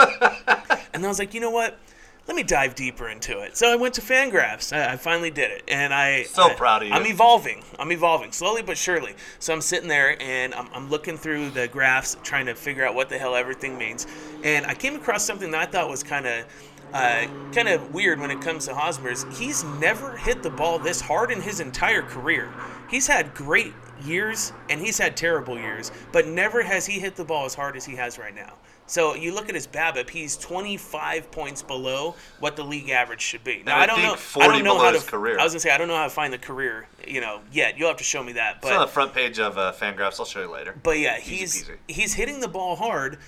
[0.94, 1.78] and I was like, you know what?
[2.26, 3.56] Let me dive deeper into it.
[3.56, 4.76] So I went to Fangraphs.
[4.76, 6.94] I, I finally did it, and I So I- proud of you.
[6.94, 7.64] I'm evolving.
[7.78, 9.14] I'm evolving slowly but surely.
[9.40, 12.94] So I'm sitting there and I'm, I'm looking through the graphs, trying to figure out
[12.94, 14.06] what the hell everything means.
[14.44, 16.44] And I came across something that I thought was kind of.
[16.92, 19.24] Uh, kind of weird when it comes to Hosmer's.
[19.38, 22.52] He's never hit the ball this hard in his entire career.
[22.90, 23.72] He's had great
[24.02, 27.76] years and he's had terrible years, but never has he hit the ball as hard
[27.76, 28.54] as he has right now.
[28.86, 33.44] So you look at his BABIP; he's 25 points below what the league average should
[33.44, 33.62] be.
[33.64, 34.16] Now I I don't know.
[34.16, 34.98] 40 I don't know how to.
[34.98, 35.38] his career.
[35.38, 36.88] I was gonna say I don't know how to find the career.
[37.06, 38.60] You know, yet you'll have to show me that.
[38.60, 40.18] But It's on the front page of uh, Fangraphs.
[40.18, 40.74] I'll show you later.
[40.82, 43.18] but yeah, he's he's hitting the ball hard.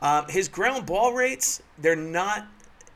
[0.00, 2.48] Um, his ground ball rates they're not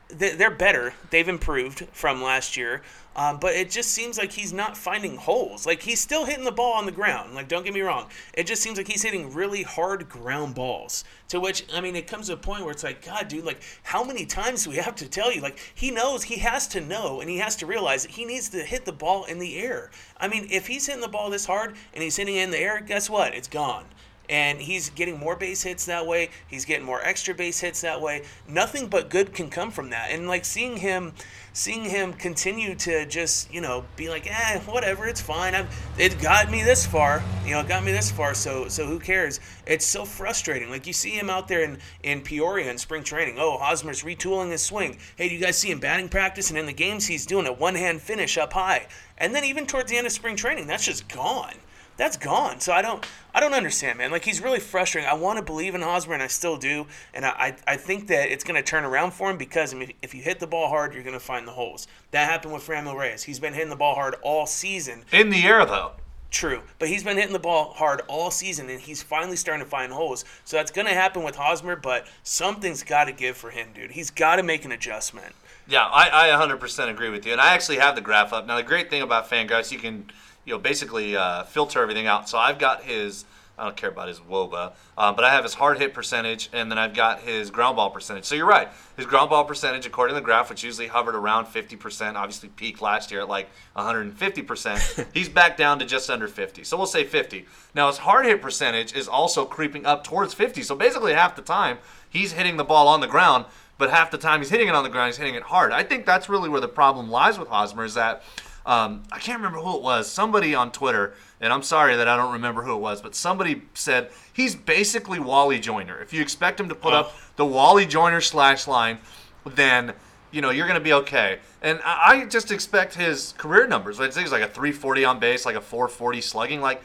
[0.09, 0.93] they're better.
[1.09, 2.81] They've improved from last year.
[3.17, 5.65] Um, but it just seems like he's not finding holes.
[5.65, 7.33] Like he's still hitting the ball on the ground.
[7.33, 11.03] Like don't get me wrong, it just seems like he's hitting really hard ground balls.
[11.29, 13.61] To which I mean, it comes to a point where it's like, God, dude, like
[13.81, 15.41] how many times do we have to tell you?
[15.41, 18.49] Like he knows, he has to know, and he has to realize that he needs
[18.49, 19.89] to hit the ball in the air.
[20.17, 22.59] I mean, if he's hitting the ball this hard and he's hitting it in the
[22.59, 23.33] air, guess what?
[23.33, 23.85] It's gone
[24.29, 26.29] and he's getting more base hits that way.
[26.47, 28.23] He's getting more extra base hits that way.
[28.47, 30.11] Nothing but good can come from that.
[30.11, 31.13] And like seeing him,
[31.57, 35.55] seeing him continue to just you know be like, eh, whatever, it's fine.
[35.55, 35.67] I've,
[35.97, 37.23] it got me this far.
[37.45, 38.35] You know, it got me this far.
[38.35, 39.39] So so who cares?
[39.65, 40.69] It's so frustrating.
[40.69, 43.37] Like you see him out there in in Peoria in spring training.
[43.39, 44.99] Oh, Hosmer's retooling his swing.
[45.15, 46.49] Hey, do you guys see him batting practice?
[46.49, 48.87] And in the games, he's doing a one hand finish up high.
[49.17, 51.55] And then even towards the end of spring training, that's just gone
[51.97, 52.59] that's gone.
[52.59, 54.11] So I don't I don't understand, man.
[54.11, 55.09] Like he's really frustrating.
[55.09, 56.87] I want to believe in Hosmer, and I still do.
[57.13, 59.77] And I, I, I think that it's going to turn around for him because I
[59.77, 61.87] mean, if you hit the ball hard, you're going to find the holes.
[62.11, 63.23] That happened with Franmil Reyes.
[63.23, 65.03] He's been hitting the ball hard all season.
[65.11, 65.91] In the air, though.
[66.29, 69.69] True, but he's been hitting the ball hard all season, and he's finally starting to
[69.69, 70.25] find holes.
[70.43, 73.91] So that's going to happen with Hosmer, but something's got to give for him, dude.
[73.91, 75.33] He's got to make an adjustment.
[75.69, 77.31] Yeah, I, I 100% agree with you.
[77.31, 78.45] And I actually have the graph up.
[78.45, 80.09] Now, the great thing about Fangraphs, you can,
[80.47, 82.29] you know, basically uh, filter everything out.
[82.29, 83.25] So I've got his,
[83.57, 86.71] I don't care about his WOBA, um, but I have his hard hit percentage, and
[86.71, 88.23] then I've got his ground ball percentage.
[88.23, 88.69] So you're right.
[88.95, 92.81] His ground ball percentage, according to the graph, which usually hovered around 50%, obviously peaked
[92.81, 96.63] last year at like 150%, he's back down to just under 50.
[96.63, 97.45] So we'll say 50.
[97.75, 100.63] Now, his hard hit percentage is also creeping up towards 50.
[100.63, 101.77] So basically, half the time,
[102.09, 103.45] he's hitting the ball on the ground
[103.79, 105.71] but half the time he's hitting it on the ground, he's hitting it hard.
[105.71, 108.23] I think that's really where the problem lies with Hosmer is that
[108.67, 110.11] um, I can't remember who it was.
[110.11, 113.61] Somebody on Twitter, and I'm sorry that I don't remember who it was, but somebody
[113.73, 116.01] said he's basically Wally Joyner.
[116.01, 118.97] If you expect him to put up the Wally Joyner slash line,
[119.45, 119.93] then
[120.31, 121.39] you know you're going to be okay.
[121.61, 124.01] And I, I just expect his career numbers.
[124.01, 126.83] I think he's like a 340 on base, like a 440 slugging, like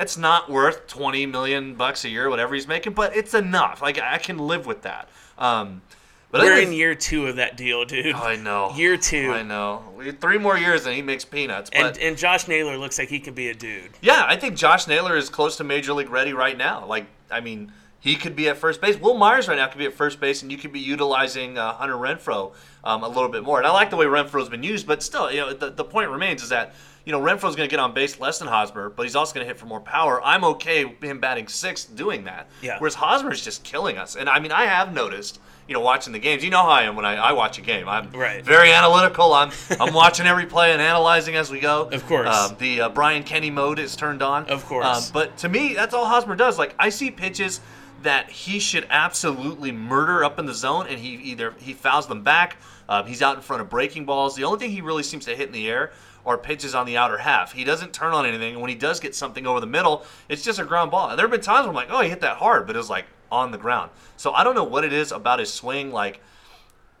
[0.00, 3.80] it's not worth 20 million bucks a year, whatever he's making, but it's enough.
[3.80, 5.08] Like I can live with that.
[5.38, 5.82] Um,
[6.30, 8.14] but We're in year two of that deal, dude.
[8.14, 8.72] I know.
[8.76, 9.32] Year two.
[9.32, 9.82] I know.
[10.20, 11.70] Three more years and he makes peanuts.
[11.70, 13.90] But And, and Josh Naylor looks like he could be a dude.
[14.00, 16.86] yeah, I think Josh Naylor is close to major league ready right now.
[16.86, 18.98] Like, I mean, he could be at first base.
[18.98, 21.74] Wil Myers right now could be at first base, and you could be utilizing uh,
[21.74, 23.58] Hunter Renfroe um, a little bit more.
[23.58, 26.10] And I like the way Renfroe's been used, but still, you know, the, the point
[26.10, 29.04] remains is that you know Renfroe's going to get on base less than Hosmer, but
[29.04, 30.22] he's also going to hit for more power.
[30.22, 32.48] I'm okay with him batting sixth doing that.
[32.62, 32.78] Yeah.
[32.78, 34.16] Whereas Hosmer's just killing us.
[34.16, 35.40] And I mean, I have noticed.
[35.68, 37.60] You know, watching the games, you know how I am when I, I watch a
[37.62, 37.88] game.
[37.88, 38.44] I'm Right.
[38.44, 39.32] very analytical.
[39.32, 41.82] I'm I'm watching every play and analyzing as we go.
[41.92, 42.28] Of course.
[42.28, 44.46] Um, the uh, Brian Kenny mode is turned on.
[44.50, 44.84] Of course.
[44.84, 46.58] Um, but to me, that's all Hosmer does.
[46.58, 47.60] Like I see pitches
[48.02, 52.22] that he should absolutely murder up in the zone, and he either he fouls them
[52.24, 52.56] back.
[52.88, 54.34] Uh, he's out in front of breaking balls.
[54.34, 55.92] The only thing he really seems to hit in the air
[56.24, 57.52] are pitches on the outer half.
[57.52, 60.42] He doesn't turn on anything, and when he does get something over the middle, it's
[60.42, 61.10] just a ground ball.
[61.10, 62.78] And there have been times where I'm like, oh, he hit that hard, but it
[62.78, 63.90] was like on the ground.
[64.16, 66.20] So I don't know what it is about his swing, like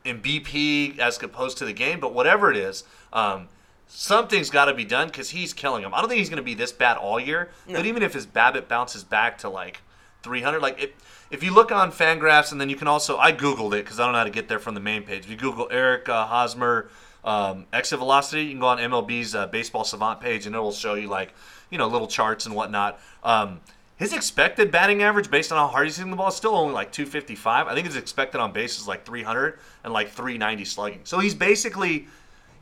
[0.04, 3.48] in BP as opposed to the game, but whatever it is, um,
[3.88, 5.92] something's got to be done because he's killing him.
[5.92, 8.26] I don't think he's going to be this bad all year, but even if his
[8.26, 9.82] BABIP bounces back to like
[10.22, 10.94] 300, like it,
[11.30, 14.04] if you look on Fangraphs and then you can also, I googled it because I
[14.04, 15.24] don't know how to get there from the main page.
[15.24, 16.88] If you Google Eric uh, Hosmer
[17.24, 20.72] um, exit velocity, you can go on MLB's uh, Baseball Savant page and it will
[20.72, 21.34] show you like
[21.70, 23.00] you know little charts and whatnot.
[23.22, 23.60] Um,
[23.96, 26.72] his expected batting average, based on how hard he's hitting the ball, is still only
[26.72, 27.66] like 255.
[27.66, 31.00] I think his expected on base is like 300 and like 390 slugging.
[31.04, 32.08] So he's basically,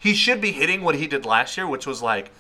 [0.01, 2.33] he should be hitting what he did last year, which was like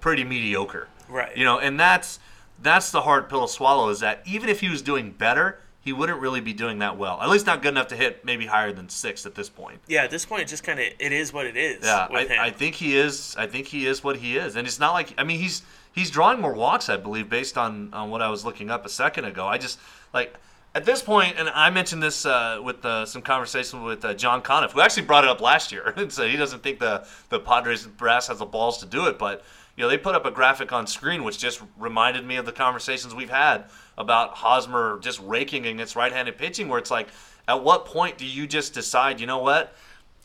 [0.00, 0.88] pretty mediocre.
[1.08, 1.34] Right.
[1.34, 2.18] You know, and that's
[2.60, 3.88] that's the hard pill to swallow.
[3.88, 7.20] Is that even if he was doing better, he wouldn't really be doing that well.
[7.20, 9.80] At least not good enough to hit maybe higher than six at this point.
[9.86, 11.84] Yeah, at this point, it just kind of it is what it is.
[11.84, 12.08] Yeah.
[12.10, 13.36] I, I think he is.
[13.38, 16.10] I think he is what he is, and it's not like I mean he's he's
[16.10, 19.26] drawing more walks, I believe, based on on what I was looking up a second
[19.26, 19.46] ago.
[19.46, 19.78] I just
[20.14, 20.34] like
[20.74, 24.40] at this point, and I mentioned this uh, with uh, some conversation with uh, John
[24.40, 27.40] Conniff, who actually brought it up last year, and said he doesn't think the the
[27.40, 29.44] Padres brass has the balls to do it, but.
[29.76, 32.52] You know, they put up a graphic on screen which just reminded me of the
[32.52, 33.64] conversations we've had
[33.98, 37.08] about Hosmer just raking against right-handed pitching, where it's like,
[37.46, 39.74] at what point do you just decide, you know what,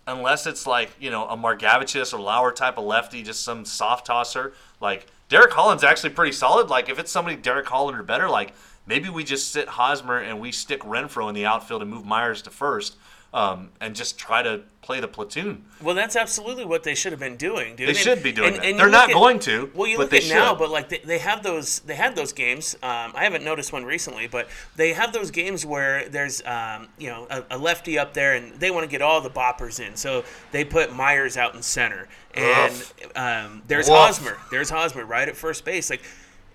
[0.10, 4.06] unless it's like you know a Margevicius or Lauer type of lefty, just some soft
[4.08, 4.54] tosser.
[4.82, 6.70] Like Derek Holland's actually pretty solid.
[6.70, 8.54] Like if it's somebody Derek Holland or better, like
[8.86, 12.42] maybe we just sit Hosmer and we stick Renfroe in the outfield and move Myers
[12.44, 12.98] to first,
[13.34, 15.64] um, and just try to play the platoon.
[15.84, 17.90] Well, that's absolutely what they should have been doing, dude.
[17.90, 18.66] They should be doing that.
[18.66, 20.90] you They're not at- going to, Well, you but look they at now, but like
[20.90, 22.74] they, they have those, they had those games.
[22.82, 27.10] Um, I haven't noticed one recently, but they have those games where there's, um, you
[27.10, 29.96] know, a, a lefty up there, and they want to get all the boppers in,
[29.96, 32.74] so they put Myers out in center, and
[33.16, 33.98] um, there's Woof.
[33.98, 36.02] Hosmer, there's Hosmer right at first base, like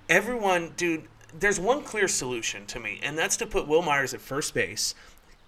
[0.09, 1.05] everyone, dude.
[1.37, 4.95] There's one clear solution to me, and that's to put Wil Myers at first base.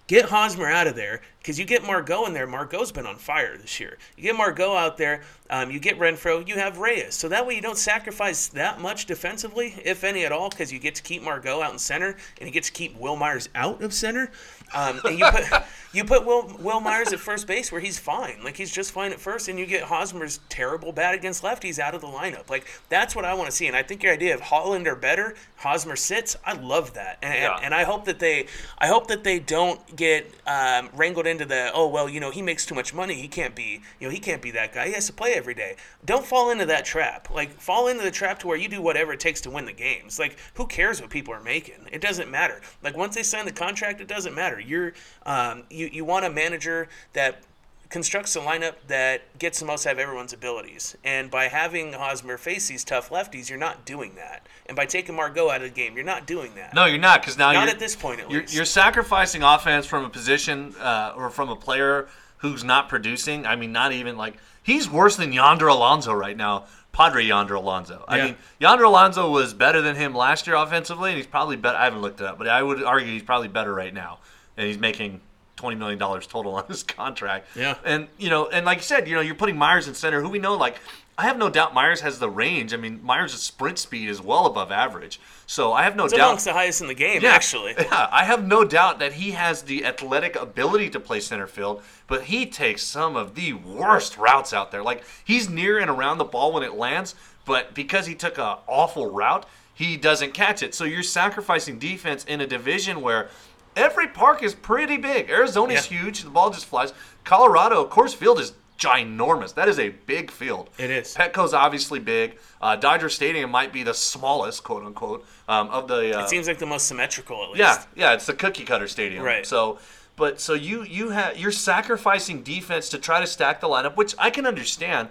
[0.07, 2.47] Get Hosmer out of there because you get Margot in there.
[2.47, 3.97] Margot's been on fire this year.
[4.15, 5.21] You get Margot out there.
[5.49, 6.47] Um, you get Renfroe.
[6.47, 7.13] You have Reyes.
[7.13, 10.79] So that way you don't sacrifice that much defensively, if any at all, because you
[10.79, 13.81] get to keep Margot out in center and you get to keep Wil Myers out
[13.81, 14.31] of center.
[14.73, 15.43] Um, and you put
[15.93, 19.11] you put Will Wil Myers at first base where he's fine, like he's just fine
[19.11, 22.49] at first, and you get Hosmer's terrible bat against lefties out of the lineup.
[22.49, 23.67] Like that's what I want to see.
[23.67, 26.35] And I think your idea of Holland or better, Hosmer sits.
[26.45, 27.55] I love that, and, Yeah.
[27.55, 31.45] and, and I hope that they I hope that they don't get um, wrangled into
[31.45, 34.09] the oh well you know he makes too much money he can't be you know
[34.11, 35.75] he can't be that guy he has to play every day.
[36.05, 37.29] Don't fall into that trap.
[37.33, 39.73] Like fall into the trap to where you do whatever it takes to win the
[39.73, 40.19] games.
[40.19, 41.87] Like who cares what people are making?
[41.91, 42.61] It doesn't matter.
[42.83, 44.56] Like once they sign the contract, it doesn't matter.
[44.59, 44.93] You're
[45.25, 47.41] um, you you want a manager that
[47.89, 50.97] constructs a lineup that gets the most out of everyone's abilities.
[51.05, 54.45] And by having Hosmer face these tough lefties, you're not doing that.
[54.65, 56.73] And by taking Margot out of the game, you're not doing that.
[56.73, 58.53] No, you're not because now Not you're, at this point, at you're, least.
[58.53, 63.45] you're sacrificing offense from a position uh, or from a player who's not producing.
[63.45, 66.65] I mean, not even like he's worse than Yonder Alonso right now.
[66.91, 68.03] Padre Yonder Alonso.
[68.07, 68.25] I Yeah.
[68.25, 71.77] mean, Yonder Alonso was better than him last year offensively, and he's probably better.
[71.77, 74.17] I haven't looked it up, but I would argue he's probably better right now,
[74.57, 75.21] and he's making
[75.55, 77.47] twenty million dollars total on his contract.
[77.55, 77.75] Yeah.
[77.85, 80.29] and you know, and like you said, you know, you're putting Myers in center, who
[80.29, 80.77] we know like.
[81.19, 82.75] I have no doubt Myers has the range.
[82.75, 85.19] I mean, Myers' sprint speed is well above average.
[85.47, 86.25] So I have no It's doubt.
[86.27, 87.31] amongst the highest in the game, Yeah.
[87.31, 87.73] actually.
[87.79, 91.81] Yeah, I have no doubt that he has the athletic ability to play center field,
[92.05, 94.83] but he takes some of the worst routes out there.
[94.83, 97.15] Like he's near and around the ball when it lands,
[97.45, 100.75] but because he took an awful route, he doesn't catch it.
[100.75, 103.29] So you're sacrificing defense in a division where
[103.77, 105.29] every park is pretty big.
[105.29, 105.99] Arizona's Yeah.
[105.99, 106.93] huge, the ball just flies.
[107.23, 109.53] Colorado, Coors Field is ginormous.
[109.55, 110.69] That is a big field.
[110.77, 111.15] It is.
[111.15, 112.37] Petco's obviously big.
[112.61, 116.17] Uh, Dodger Stadium might be the smallest, quote unquote, um, of the.
[116.19, 117.59] Uh, It seems like the most symmetrical, at least.
[117.59, 119.23] yeah, yeah, it's the cookie cutter stadium.
[119.23, 119.45] Right.
[119.45, 119.79] So,
[120.15, 124.13] but so you you have you're sacrificing defense to try to stack the lineup, which
[124.19, 125.09] I can understand,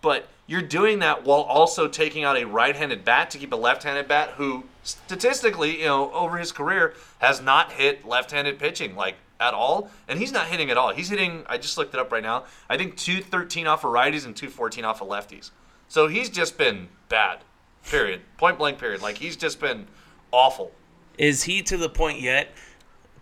[0.00, 4.08] but you're doing that while also taking out a right-handed bat to keep a left-handed
[4.08, 9.54] bat who statistically, you know, over his career has not hit left-handed pitching like at
[9.54, 10.92] all, and he's not hitting at all.
[10.92, 11.44] He's hitting.
[11.46, 12.44] I just looked it up right now.
[12.68, 15.50] I think two thirteen off of righties and two fourteen off of lefties.
[15.88, 17.40] So he's just been bad.
[17.84, 18.22] Period.
[18.36, 18.78] Point blank.
[18.78, 19.00] Period.
[19.00, 19.86] Like he's just been
[20.32, 20.72] awful.
[21.16, 22.52] Is he to the point yet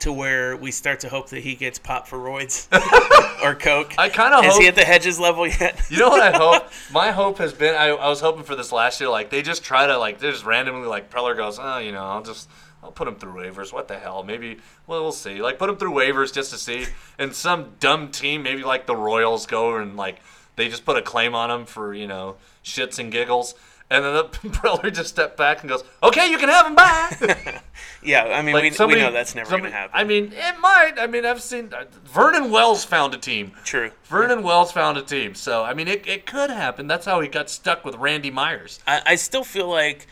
[0.01, 2.69] to where we start to hope that he gets popped for roids
[3.45, 3.95] or coke?
[3.99, 5.81] I kinda Is he at the Hedges level yet?
[5.91, 6.69] You know what I hope?
[6.93, 9.09] My hope has been I, I was hoping for this last year.
[9.09, 12.05] Like they just try to like they just randomly like Preller goes, oh, you know,
[12.05, 12.49] I'll just
[12.83, 13.73] I'll put him through waivers.
[13.73, 14.23] What the hell?
[14.23, 15.41] Maybe well we'll see.
[15.41, 16.87] Like put him through waivers just to see.
[17.19, 20.21] And some dumb team, maybe like the Royals, go and like
[20.57, 23.55] they just put a claim on him for you know shits and giggles.
[23.89, 27.65] And then the Preller just stepped back and goes, "Okay, you can have him back."
[28.03, 29.93] yeah, I mean, Like we, somebody- we know that's never going to happen.
[29.95, 30.95] I mean, it might.
[30.99, 33.53] I mean, I've seen uh, Vernon Wells found a team.
[33.65, 33.93] True.
[34.05, 35.35] Vernon Wells found a team.
[35.35, 36.89] So I mean, it, it could happen.
[36.89, 38.81] That's how he got stuck with Randy Myers.
[38.89, 40.09] I, I still feel like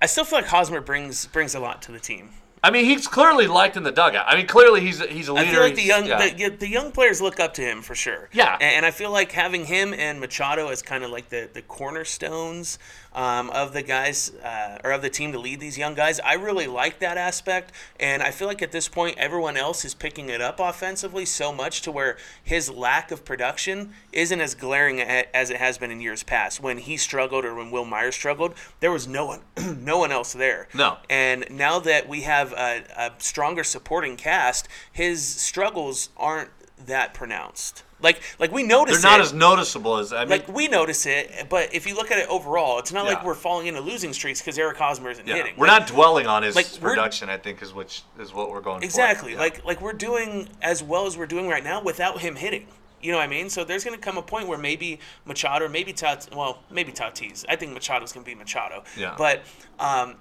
[0.00, 2.30] I still feel like Hosmer brings brings a lot to the team.
[2.62, 4.24] I mean, he's clearly liked in the dugout.
[4.26, 5.48] I mean, clearly he's he's a leader.
[5.48, 6.34] I feel like the young yeah.
[6.34, 8.28] the, the young players look up to him for sure.
[8.32, 8.54] Yeah.
[8.54, 11.62] and, and I feel like having him and Machado as kind of like the the
[11.62, 12.78] cornerstones
[13.18, 16.20] um, of the guys uh, or of the team to lead these young guys.
[16.20, 19.92] I really like that aspect, and I feel like at this point everyone else is
[19.92, 25.00] picking it up offensively so much to where his lack of production isn't as glaring
[25.00, 26.62] as it has been in years past.
[26.62, 29.40] When he struggled or when Wil Myers struggled, there was no one
[29.84, 30.68] no one else there.
[30.72, 30.98] No.
[31.10, 36.50] And now that we have a, a stronger supporting cast, his struggles aren't
[36.86, 37.82] that pronounced.
[38.00, 39.24] Like like we notice They're not it.
[39.24, 40.28] as noticeable as I mean.
[40.30, 43.34] like we notice it, but if you look at it overall, it's not like we're
[43.34, 45.54] falling into losing streaks because Eric Hosmer isn't yeah, hitting.
[45.56, 47.28] we're Like, not dwelling on his like, production.
[47.28, 49.38] I think is which is what we're going exactly for.
[49.38, 49.40] Yeah.
[49.40, 52.66] like like we're doing as well as we're doing right now without him hitting.
[53.00, 53.48] You know what I mean?
[53.48, 56.90] So there's going to come a point where maybe Machado, or maybe Tat, well, maybe
[56.90, 57.44] Tatis.
[57.48, 58.82] I think Machado's going to be Machado.
[58.96, 59.14] Yeah.
[59.16, 59.42] But
[59.78, 60.16] um,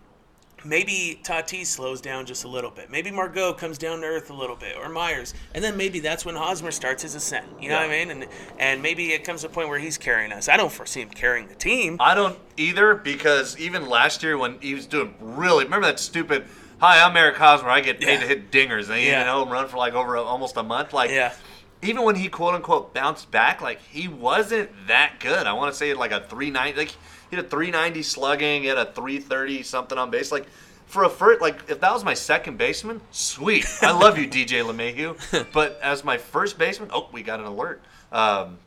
[0.63, 2.89] maybe Tatis slows down just a little bit.
[2.89, 6.25] Maybe Margot comes down to earth a little bit, or Myers, and then maybe that's
[6.25, 7.45] when Hosmer starts his ascent.
[7.59, 7.87] You know Yeah.
[7.87, 8.11] what I mean?
[8.11, 8.27] And
[8.59, 10.49] and maybe it comes to a point where he's carrying us.
[10.49, 11.97] I don't foresee him carrying the team.
[11.99, 16.45] I don't either because even last year when he was doing really, remember that stupid.
[16.79, 17.69] Hi, I'm Eric Hosmer.
[17.69, 18.19] I get paid Yeah.
[18.21, 18.87] to hit dingers.
[18.89, 19.19] And he Yeah.
[19.23, 20.93] didn't home run for like over a, almost a month.
[20.93, 21.33] Like, Yeah.
[21.81, 25.47] even when he quote unquote bounced back, like he wasn't that good.
[25.47, 26.75] I want to say like a three nine.
[26.77, 26.91] like
[27.29, 30.31] he had a 390 slugging, he had a 330 something on base.
[30.31, 30.47] Like
[30.87, 33.65] for a first, like if that was my second baseman, sweet.
[33.81, 35.47] I love you, DJ LeMahieu.
[35.53, 37.81] but as my first baseman, oh, we got an alert.
[38.11, 38.57] Um,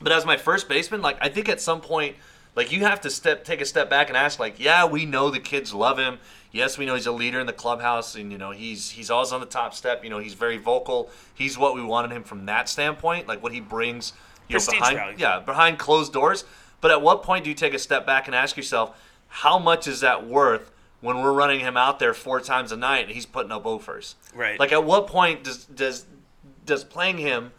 [0.00, 2.16] but as my first baseman, like I think at some point,
[2.56, 5.30] like you have to step take a step back and ask, like, yeah, we know
[5.30, 6.18] the kids love him.
[6.52, 9.30] Yes, we know he's a leader in the clubhouse, and you know he's he's always
[9.30, 10.02] on the top step.
[10.02, 11.10] You know he's very vocal.
[11.34, 14.14] He's what we wanted him from that standpoint, like what he brings.
[14.48, 15.16] You know, behind, value.
[15.18, 16.44] yeah, behind closed doors.
[16.80, 19.86] But at what point do you take a step back and ask yourself, how much
[19.86, 23.26] is that worth when we're running him out there four times a night and he's
[23.26, 24.16] putting up offers?
[24.34, 24.58] Right.
[24.58, 26.06] Like at what point does does
[26.66, 27.52] does playing him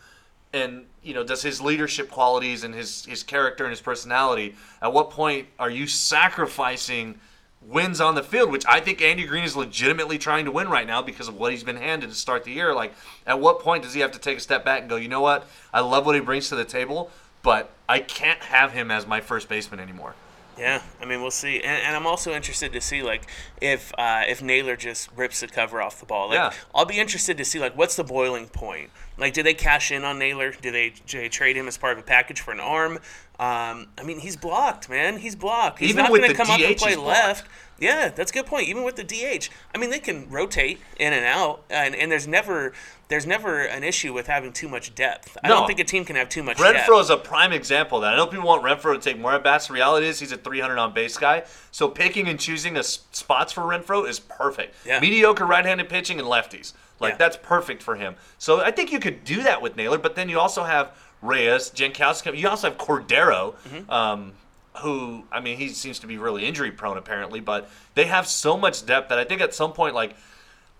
[0.53, 4.91] and you know does his leadership qualities and his his character and his personality at
[4.91, 7.19] what point are you sacrificing
[7.61, 10.87] wins on the field which i think andy green is legitimately trying to win right
[10.87, 12.93] now because of what he's been handed to start the year like
[13.25, 15.21] at what point does he have to take a step back and go you know
[15.21, 17.11] what i love what he brings to the table
[17.43, 20.13] but i can't have him as my first baseman anymore
[20.57, 23.23] Yeah, I mean we'll see, and, and I'm also interested to see like
[23.61, 26.27] if uh, if Naylor just rips the cover off the ball.
[26.27, 26.51] Like, Yeah.
[26.75, 28.89] I'll be interested to see like what's the boiling point.
[29.17, 30.51] Like, do they cash in on Naylor?
[30.51, 32.93] Do they, do they trade him as part of a package for an arm?
[33.39, 35.17] Um, I mean, he's blocked, man.
[35.19, 35.79] He's blocked.
[35.79, 37.47] He's Even not going to come up and play left.
[37.79, 38.67] Yeah, that's a good point.
[38.67, 42.27] Even with the DH, I mean, they can rotate in and out, and, and there's
[42.27, 42.73] never
[43.11, 45.37] there's never an issue with having too much depth.
[45.43, 45.57] I No.
[45.57, 46.87] don't think a team can have too much depth.
[46.87, 48.13] Renfroe is a prime example of that.
[48.13, 49.67] I know people want Renfroe to take more at bats.
[49.67, 51.43] The reality is he's a 300 on base guy.
[51.71, 54.75] So picking and choosing a spots for Renfroe is perfect.
[54.85, 55.01] Yeah.
[55.01, 56.71] Mediocre right-handed pitching and lefties.
[57.01, 57.17] Like Yeah.
[57.17, 58.15] that's perfect for him.
[58.37, 59.97] So I think you could do that with Naylor.
[59.97, 62.37] But then you also have Reyes, Jankowski.
[62.37, 63.55] You also have Cordero.
[63.69, 63.91] Mm-hmm.
[63.91, 64.33] Um,
[64.75, 68.55] who I mean, he seems to be really injury prone apparently, but they have so
[68.55, 70.15] much depth that I think at some point, like,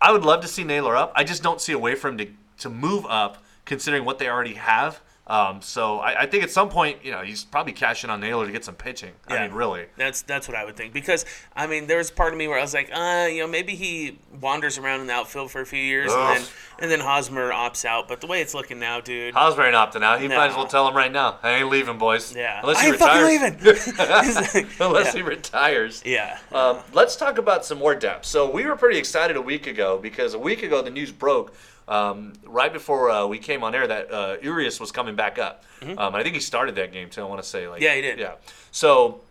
[0.02, 1.14] I would love to see Naylor up.
[1.16, 2.28] I just don't see a way for him to,
[2.60, 5.00] to move up, considering what they already have.
[5.32, 8.46] Um, so I, I think at some point, you know, he's probably cashing on Naylor
[8.46, 9.14] to get some pitching.
[9.28, 9.48] I Yeah.
[9.48, 9.86] mean, really.
[9.98, 12.58] That's that's what I would think because I mean there was part of me where
[12.60, 15.66] I was like, uh, you know, maybe he wanders around in the outfield for a
[15.66, 16.48] few years and then
[16.80, 18.10] and then Hosmer opts out.
[18.10, 20.20] But the way it's looking now, dude, Hosmer ain't opting out.
[20.20, 21.38] He might as well tell him right now.
[21.44, 22.36] I ain't leaving, boys.
[22.36, 23.88] yeah, Unless I he fucking retires.
[23.88, 24.70] leaving.
[24.82, 25.12] Unless yeah.
[25.14, 26.02] he retires.
[26.06, 28.26] yeah, Um, let's talk about some more depth.
[28.26, 31.54] So we were pretty excited a week ago because a week ago the news broke
[31.92, 35.66] um, right before uh, we came on air that uh, Urias was coming back up.
[35.98, 37.22] Um, I think he started that game too.
[37.22, 37.84] I want to say like Mm-hmm.
[37.84, 38.20] Yeah, he did.
[38.20, 38.34] Yeah.
[38.72, 39.22] So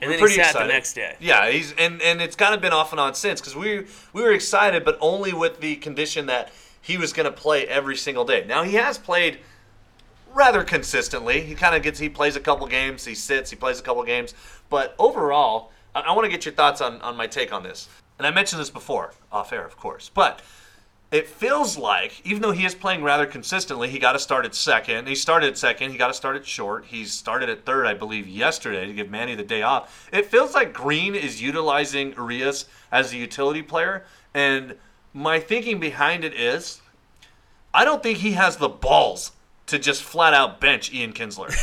[0.00, 0.68] and then he pretty sat excited.
[0.68, 1.16] the next day.
[1.18, 4.22] Yeah, he's and and it's kind of been off and on since because we we
[4.22, 8.24] were excited, but only with the condition that he was going to play every single
[8.24, 8.44] day.
[8.46, 9.40] Now he has played
[10.32, 11.40] rather consistently.
[11.40, 14.04] He kind of gets he plays a couple games, he sits, he plays a couple
[14.04, 14.34] games,
[14.70, 17.88] but overall, I, I want to get your thoughts on on my take on this.
[18.18, 20.42] And I mentioned this before, off air, of course, but
[21.10, 24.54] it feels like, even though he is playing rather consistently, he got to start at
[24.54, 25.08] second.
[25.08, 25.90] He started at second.
[25.90, 26.84] He got to start at short.
[26.86, 30.08] He started at third, I believe, yesterday to give Manny the day off.
[30.12, 34.04] It feels like Green is utilizing Urias as a utility player.
[34.34, 34.76] And
[35.14, 36.82] my thinking behind it is
[37.72, 39.32] I don't think he has the balls
[39.66, 41.54] to just flat out bench Ian Kinsler.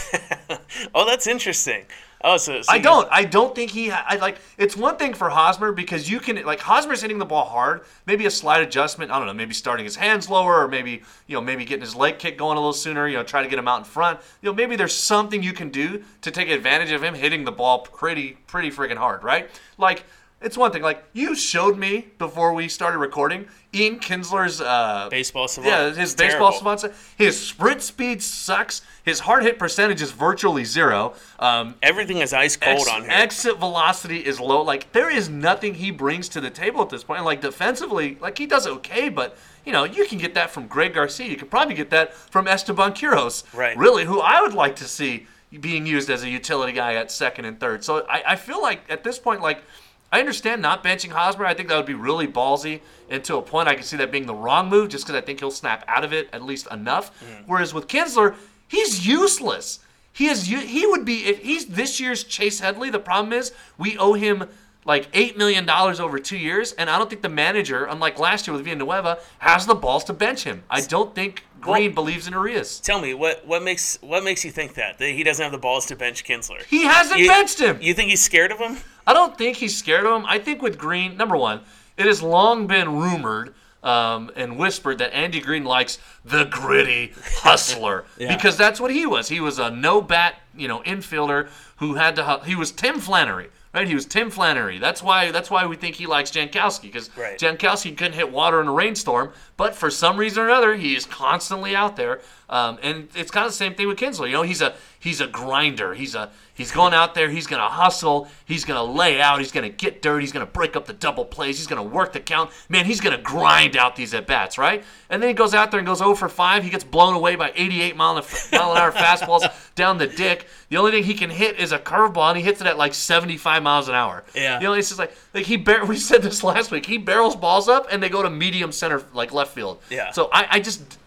[0.93, 1.85] Oh, that's interesting.
[2.27, 3.07] Oh, so, so I don't.
[3.11, 3.89] I don't think he.
[3.89, 4.39] Ha- I like.
[4.57, 7.83] It's one thing for Hosmer because you can like Hosmer's hitting the ball hard.
[8.07, 9.11] Maybe a slight adjustment.
[9.11, 9.33] I don't know.
[9.33, 12.57] Maybe starting his hands lower, or maybe you know maybe getting his leg kick going
[12.57, 13.07] a little sooner.
[13.07, 14.19] You know, try to get him out in front.
[14.41, 17.51] You know, maybe there's something you can do to take advantage of him hitting the
[17.51, 19.49] ball pretty pretty freaking hard, right?
[19.77, 20.03] Like.
[20.41, 20.83] It's one thing.
[20.83, 25.71] Like you showed me before we started recording, Ian Kinsler's uh, baseball savant.
[25.71, 26.77] yeah, his It's baseball terrible.
[26.77, 26.95] savant.
[27.17, 28.81] His sprint speed sucks.
[29.03, 31.13] His hard hit percentage is virtually zero.
[31.39, 33.11] Um, Everything is ice cold Ex- on here.
[33.11, 34.61] Exit velocity is low.
[34.61, 37.23] Like there is nothing he brings to the table at this point.
[37.23, 40.93] Like defensively, like he does okay, but you know you can get that from Greg
[40.93, 41.27] Garcia.
[41.27, 43.51] You could probably get that from Esteban Quiroz.
[43.53, 43.75] Right.
[43.77, 45.27] Really, who I would like to see
[45.61, 47.83] being used as a utility guy at second and third.
[47.83, 49.63] So I, I feel like at this point, like
[50.11, 51.45] I understand not benching Hosmer.
[51.45, 52.81] I think that would be really ballsy.
[53.09, 55.25] And to a point, I can see that being the wrong move, just because I
[55.25, 57.11] think he'll snap out of it at least enough.
[57.19, 57.43] Mm-hmm.
[57.45, 58.35] Whereas with Kinsler,
[58.67, 59.79] he's useless.
[60.13, 60.45] He is.
[60.45, 62.89] He would be if he's this year's Chase Headley.
[62.89, 64.47] The problem is we owe him
[64.85, 68.47] like eight million dollars over two years, and I don't think the manager, unlike last
[68.47, 70.63] year with Villanueva, has the balls to bench him.
[70.69, 72.79] I don't think Green Well- believes in Urias.
[72.79, 75.57] Tell me what what makes what makes you think that that he doesn't have the
[75.57, 76.63] balls to bench Kinsler?
[76.65, 77.77] He hasn't You- benched him.
[77.81, 78.77] You think he's scared of him?
[79.07, 80.25] I don't think he's scared of him.
[80.27, 81.61] I think with Green, number one,
[81.97, 88.05] it has long been rumored um, and whispered that Andy Green likes the gritty hustler
[88.17, 88.35] Yeah.
[88.35, 89.29] because that's what he was.
[89.29, 92.23] He was a no bat, you know, infielder who had to.
[92.25, 93.87] hu- He was Tim Flannery, right?
[93.87, 94.79] He was Tim Flannery.
[94.79, 95.31] That's why.
[95.31, 97.37] That's why we think he likes Jankowski because Right.
[97.37, 101.05] Jankowski couldn't hit water in a rainstorm, but for some reason or another, he is
[101.05, 102.21] constantly out there.
[102.49, 104.27] Um, and it's kind of the same thing with Kinsler.
[104.27, 105.93] You know, he's a he's a grinder.
[105.93, 107.29] He's a he's going out there.
[107.29, 108.27] He's gonna hustle.
[108.45, 109.39] He's gonna lay out.
[109.39, 110.23] He's gonna get dirty.
[110.23, 111.57] He's gonna break up the double plays.
[111.57, 112.51] He's gonna work the count.
[112.69, 114.83] Man, he's gonna grind out these at bats, right?
[115.09, 116.63] And then he goes out there and goes 0 for 5.
[116.63, 120.47] He gets blown away by 88 mile an, mile an hour fastballs down the dick.
[120.69, 122.93] The only thing he can hit is a curveball, and he hits it at like
[122.93, 124.23] 75 miles an hour.
[124.35, 124.59] Yeah.
[124.59, 126.85] You know, it's just like like he bar- we said this last week.
[126.85, 129.81] He barrels balls up, and they go to medium center, like left field.
[129.89, 130.11] Yeah.
[130.11, 130.99] So I, I just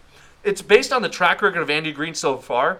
[0.43, 2.79] it's based on the track record of Andy Green so far.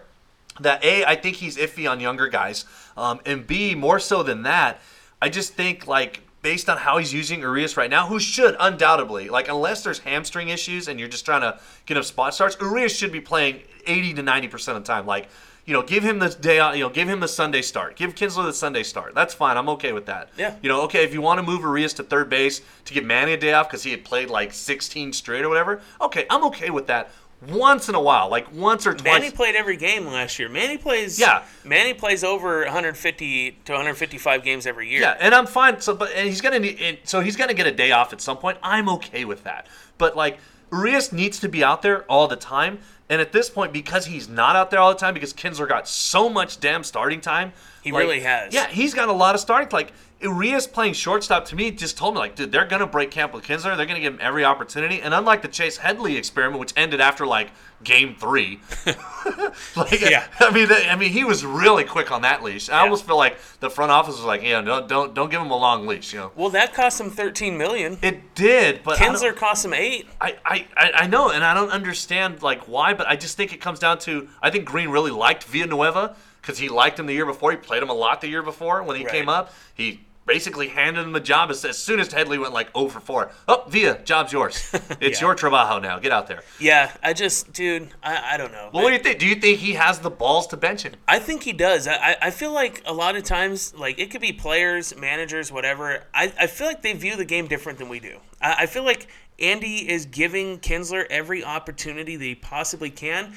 [0.60, 2.66] That a, I think he's iffy on younger guys,
[2.98, 4.82] um, and b, more so than that,
[5.22, 9.30] I just think like based on how he's using Urias right now, who should undoubtedly
[9.30, 12.94] like unless there's hamstring issues and you're just trying to get him spot starts, Urias
[12.94, 15.06] should be playing 80 to 90 percent of the time.
[15.06, 15.30] Like
[15.70, 16.76] you know, give him the day out.
[16.76, 17.96] You know, give him the Sunday start.
[17.96, 19.14] Give Kinsler the Sunday start.
[19.14, 19.56] That's fine.
[19.56, 20.30] I'm okay with that.
[20.36, 20.56] Yeah.
[20.64, 23.34] You know, okay, if you want to move Urias to third base to give Manny
[23.34, 26.72] a day off because he had played like 16 straight or whatever, okay, I'm okay
[26.72, 27.12] with that.
[27.48, 29.04] Once in a while, like once or twice.
[29.22, 30.50] Manny played every game last year.
[30.50, 31.18] Manny plays.
[31.18, 31.44] Yeah.
[31.64, 35.00] Manny plays over 150 to 155 games every year.
[35.02, 35.80] Yeah, and I'm fine.
[35.80, 36.82] So, but and he's gonna need.
[36.82, 38.58] And so he's gonna get a day off at some point.
[38.62, 39.68] I'm okay with that.
[39.98, 40.38] But like
[40.72, 42.80] Urias needs to be out there all the time.
[43.12, 45.88] And at this point, because he's not out there all the time, because Kinsler got
[45.88, 48.54] so much damn starting time, He like- really has.
[48.54, 49.68] Yeah, he's got a lot of starting.
[49.72, 53.34] Like Urias playing shortstop to me just told me like, dude, they're gonna break camp
[53.34, 53.78] with Kinsler.
[53.78, 55.02] They're gonna give him every opportunity.
[55.02, 57.52] And unlike the Chase Headley experiment, which ended after like
[57.84, 58.60] game three,
[59.76, 60.26] like Yeah.
[60.40, 62.70] I mean, I mean, he was really quick on that leash.
[62.70, 62.82] I Yeah.
[62.82, 65.58] almost feel like the front office was like, yeah, don't don't don't give him a
[65.58, 66.14] long leash.
[66.14, 67.98] You know, Well, that cost him 13 million.
[68.02, 70.08] it did, but Kinsler cost him eight.
[70.20, 73.54] I, I, I I know, and I don't understand like why, but I just think
[73.54, 77.14] it comes down to I think Green really liked Villanueva because he liked him the
[77.14, 77.52] year before.
[77.52, 79.12] He played him a lot the year before when he Right.
[79.14, 79.54] came up.
[79.74, 83.00] He basically handed him the job as, as soon as Headley went like 0 for
[83.00, 83.32] 4.
[83.48, 84.70] Oh, Via, job's yours.
[85.02, 85.28] It's Yeah.
[85.28, 85.98] your trabajo now.
[85.98, 86.44] Get out there.
[86.60, 88.70] Yeah, I just, dude, I, I don't know.
[88.72, 89.18] Well, what do you think?
[89.20, 90.94] Do you think he has the balls to bench him?
[91.08, 91.88] I think he does.
[91.88, 95.52] I, I- I feel like a lot of times, like it could be players, managers,
[95.52, 96.04] whatever.
[96.14, 98.20] I, I feel like they view the game different than we do.
[98.42, 99.08] I, I feel like
[99.40, 103.34] Andy is giving Kinsler every opportunity that he possibly can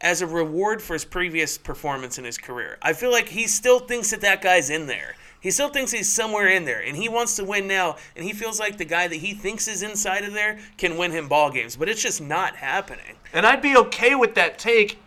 [0.00, 2.76] as a reward for his previous performance in his career.
[2.82, 5.14] I feel like he still thinks that that guy's in there.
[5.42, 7.96] He still thinks he's somewhere in there, and he wants to win now.
[8.14, 11.10] And he feels like the guy that he thinks is inside of there can win
[11.10, 13.16] him ball games, but it's just not happening.
[13.32, 14.98] And I'd be okay with that take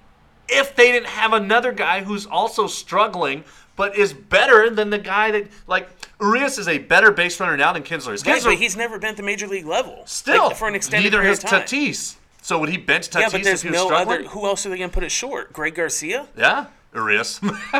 [0.50, 5.32] if they didn't have another guy who's also struggling but is better than the guy
[5.32, 5.90] that like
[6.22, 8.26] Urias is a better base runner now than Kinsler is.
[8.26, 10.04] Right, Kinsler but he's never been at the major league level.
[10.06, 11.62] still like, for an extended neither period has of time.
[11.64, 12.16] Tatis.
[12.42, 14.20] So would he bench Tatis Yeah, but if there's he was no struggling?
[14.20, 14.30] other.
[14.30, 15.52] Who else are they going to put it short?
[15.52, 16.28] Greg Garcia?
[16.38, 17.40] Yeah, Urias?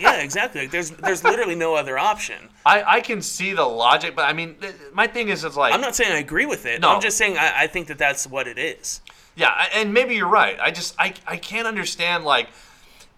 [0.00, 0.62] yeah, exactly.
[0.62, 2.48] Like, there's there's literally no other option.
[2.66, 5.72] I, I can see the logic, but I mean, th- my thing is, it's like
[5.72, 6.80] I'm not saying I agree with it.
[6.80, 6.90] No.
[6.90, 9.00] I'm just saying I, I think that that's what it is.
[9.36, 10.58] Yeah, I- and maybe you're right.
[10.60, 12.48] I just I, I can't understand like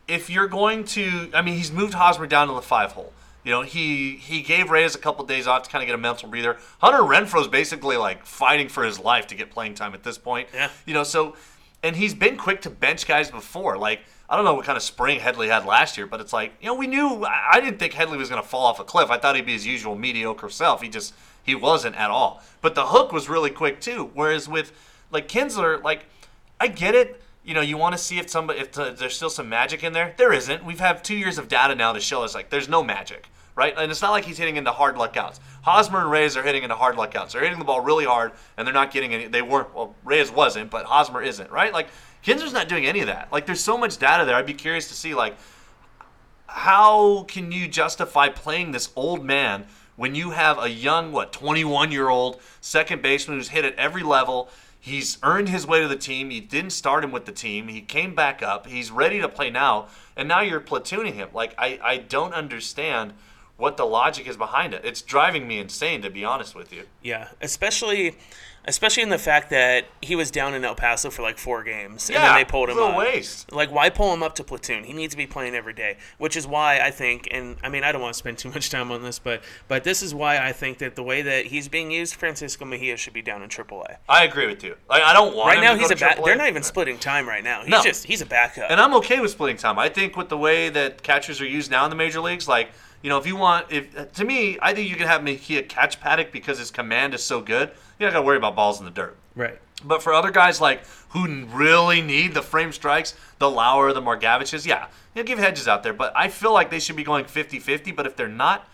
[0.06, 3.12] if you're going to I mean he's moved Hosmer down to the five hole.
[3.42, 5.98] You know, he he gave Reyes a couple days off to kind of get a
[5.98, 6.58] mental breather.
[6.80, 10.48] Hunter Renfroe's basically like fighting for his life to get playing time at this point.
[10.52, 10.68] Yeah.
[10.84, 11.36] You know, so
[11.82, 13.78] and he's been quick to bench guys before.
[13.78, 14.00] Like
[14.30, 16.66] I don't know what kind of spring Headley had last year, but it's like you
[16.66, 19.10] know we knew I didn't think Headley was going to fall off a cliff.
[19.10, 20.82] I thought he'd be his usual mediocre self.
[20.82, 22.40] He just he wasn't at all.
[22.60, 24.10] But the hook was really quick too.
[24.14, 24.72] Whereas with
[25.10, 26.06] like Kinsler, like
[26.60, 27.20] I get it.
[27.42, 29.92] You know, you want to see if somebody if the, there's still some magic in
[29.92, 30.14] there.
[30.16, 30.64] There isn't.
[30.64, 33.74] We've had two years of data now to show us like there's no magic, right?
[33.76, 35.40] And it's not like he's hitting into hard luck outs.
[35.62, 37.32] Hosmer and Reyes are hitting into hard luck outs.
[37.32, 39.26] They're hitting the ball really hard, and they're not getting any.
[39.26, 39.74] They weren't.
[39.74, 41.72] Well, Reyes wasn't, but Hosmer isn't, right?
[41.72, 41.88] Like
[42.22, 43.32] Kinsler's not doing any of that.
[43.32, 44.34] Like there's so much data there.
[44.34, 45.36] I'd be curious to see like
[46.46, 49.66] how can you justify playing this old man
[49.96, 54.02] when you have a young, what, 21 year old second baseman who's hit at every
[54.02, 54.48] level?
[54.82, 56.30] He's earned his way to the team.
[56.30, 57.68] You didn't start him with the team.
[57.68, 58.66] He came back up.
[58.66, 59.88] He's ready to play now.
[60.16, 61.28] And now you're platooning him.
[61.34, 63.12] Like, I, I don't understand
[63.58, 64.82] what the logic is behind it.
[64.84, 66.84] It's driving me insane, to be honest with you.
[67.02, 68.16] Yeah, especially
[68.66, 72.08] especially in the fact that he was down in El Paso for like four games,
[72.10, 72.96] yeah, and then they pulled him up.
[72.96, 73.50] waste.
[73.52, 74.84] Like, why pull him up to platoon?
[74.84, 77.84] He needs to be playing every day, which is why I think, and I mean,
[77.84, 80.38] I don't want to spend too much time on this, but but this is why
[80.38, 83.48] I think that the way that he's being used, Francisco Mejia should be down in
[83.48, 83.96] AAA.
[84.08, 84.76] I agree with you.
[84.88, 85.94] Like, I don't want Right him now, to he's a.
[85.96, 86.24] AAA.
[86.24, 87.60] They're not even splitting time right now.
[87.62, 87.82] He's No.
[87.82, 88.70] just he's a backup.
[88.70, 89.78] And I'm okay with splitting time.
[89.78, 92.70] I think with the way that catchers are used now in the major leagues, like
[93.02, 96.00] You know, if you want, if to me, I think you can have Mejia catch
[96.00, 97.70] Paddock because his command is so good.
[97.98, 99.16] You don't got to worry about balls in the dirt.
[99.34, 99.58] Right.
[99.82, 104.66] But for other guys like who really need the frame strikes, the Lauer, the Margevicius,
[104.66, 105.94] yeah, you give hedges out there.
[105.94, 107.96] But I feel like they should be going 50-50.
[107.96, 108.68] But if they're not,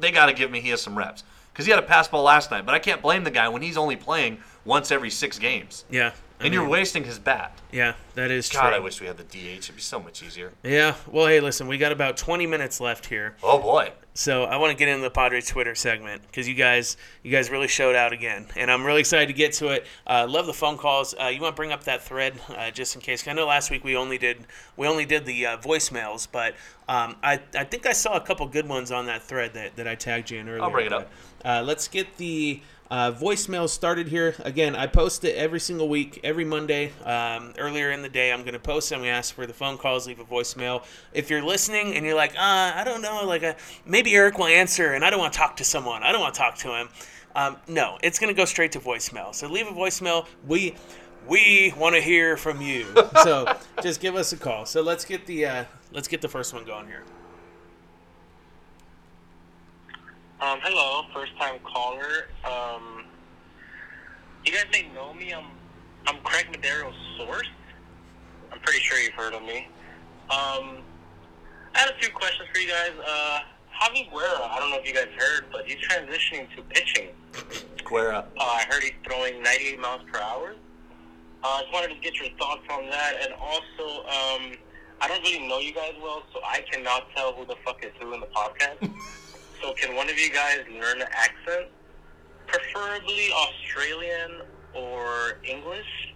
[0.00, 1.22] they got to give Mejia some reps
[1.52, 2.66] because he had a pass ball last night.
[2.66, 6.12] But I can't blame the guy when he's only playing once every six games, Yeah.
[6.40, 7.58] I and you're wasting his bat.
[7.72, 8.76] Yeah, that is God, true.
[8.76, 9.58] I wish we had the DH.
[9.58, 10.52] It'd be so much easier.
[10.62, 10.94] Yeah.
[11.10, 13.36] Well, hey, listen, we got about 20 minutes left here.
[13.42, 13.92] Oh boy.
[14.14, 17.50] So I want to get into the Padres Twitter segment because you guys, you guys
[17.50, 19.86] really showed out again, and I'm really excited to get to it.
[20.08, 21.14] Uh, love the phone calls.
[21.14, 23.26] Uh, you want to bring up that thread uh, just in case?
[23.28, 26.54] I know last week we only did we only did the uh, voicemails, but
[26.88, 29.86] um, I I think I saw a couple good ones on that thread that, that
[29.86, 30.64] I tagged you in earlier.
[30.64, 31.10] I'll bring it up.
[31.42, 32.60] But, uh, let's get the
[32.90, 34.34] uh, voicemail started here.
[34.40, 36.92] Again, I post it every single week, every Monday.
[37.04, 39.02] Um, earlier in the day, I'm going to post them.
[39.02, 40.84] We ask for the phone calls, leave a voicemail.
[41.12, 44.46] If you're listening and you're like, uh, I don't know, like uh, maybe Eric will
[44.46, 46.02] answer, and I don't want to talk to someone.
[46.02, 46.88] I don't want to talk to him.
[47.34, 49.34] Um, no, it's going to go straight to voicemail.
[49.34, 50.26] So leave a voicemail.
[50.46, 50.74] We
[51.28, 52.86] we want to hear from you.
[53.22, 54.64] so just give us a call.
[54.64, 57.04] So let's get the uh, let's get the first one going here.
[60.40, 62.28] Um, hello, first time caller.
[62.44, 63.06] Um,
[64.46, 65.34] you guys may know me.
[65.34, 65.46] I'm
[66.06, 67.48] I'm Craig Madero's source.
[68.52, 69.66] I'm pretty sure you've heard of me.
[70.30, 70.78] Um,
[71.74, 72.92] I had a few questions for you guys.
[73.04, 73.40] Uh,
[73.82, 77.08] Javi Guerra, I don't know if you guys heard, but he's transitioning to pitching.
[77.84, 78.24] Guerra.
[78.38, 80.54] Uh, I heard he's throwing 98 miles per hour.
[81.42, 84.52] Uh, I just wanted to get your thoughts on that, and also, um,
[85.00, 87.90] I don't really know you guys well, so I cannot tell who the fuck is
[88.00, 88.88] who in the podcast.
[89.60, 91.68] so can one of you guys learn an accent,
[92.46, 94.42] preferably Australian
[94.74, 96.14] or English?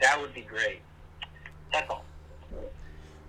[0.00, 0.80] That would be great.
[1.72, 2.04] That's all.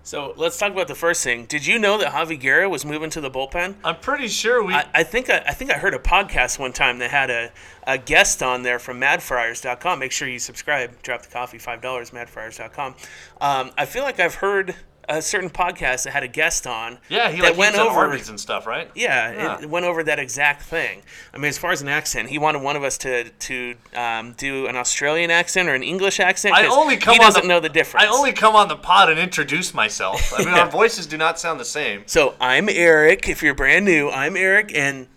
[0.06, 1.46] So let's talk about the first thing.
[1.46, 3.74] Did you know that Javi Guerra was moving to the bullpen?
[3.82, 4.72] I'm pretty sure we.
[4.72, 7.50] I, I think I, I think I heard a podcast one time that had a,
[7.88, 9.98] a guest on there from madfriars.com.
[9.98, 11.02] Make sure you subscribe.
[11.02, 12.94] Drop the coffee, $5, madfriars.com.
[13.40, 14.76] Um, I feel like I've heard
[15.08, 18.28] a certain podcast that had a guest on yeah, he that like went over Arby's
[18.28, 18.90] and stuff, right?
[18.94, 19.60] yeah, Yeah.
[19.60, 21.02] It went over that exact thing.
[21.32, 24.32] I mean, as far as an accent, he wanted one of us to to um,
[24.32, 26.54] do an Australian accent or an English accent.
[26.54, 28.06] I only come he doesn't the, know the difference.
[28.06, 30.32] I only come on the pod and introduce myself.
[30.36, 32.02] I mean, our voices do not sound the same.
[32.06, 33.28] So I'm Eric.
[33.28, 35.08] If you're brand new, I'm Eric, and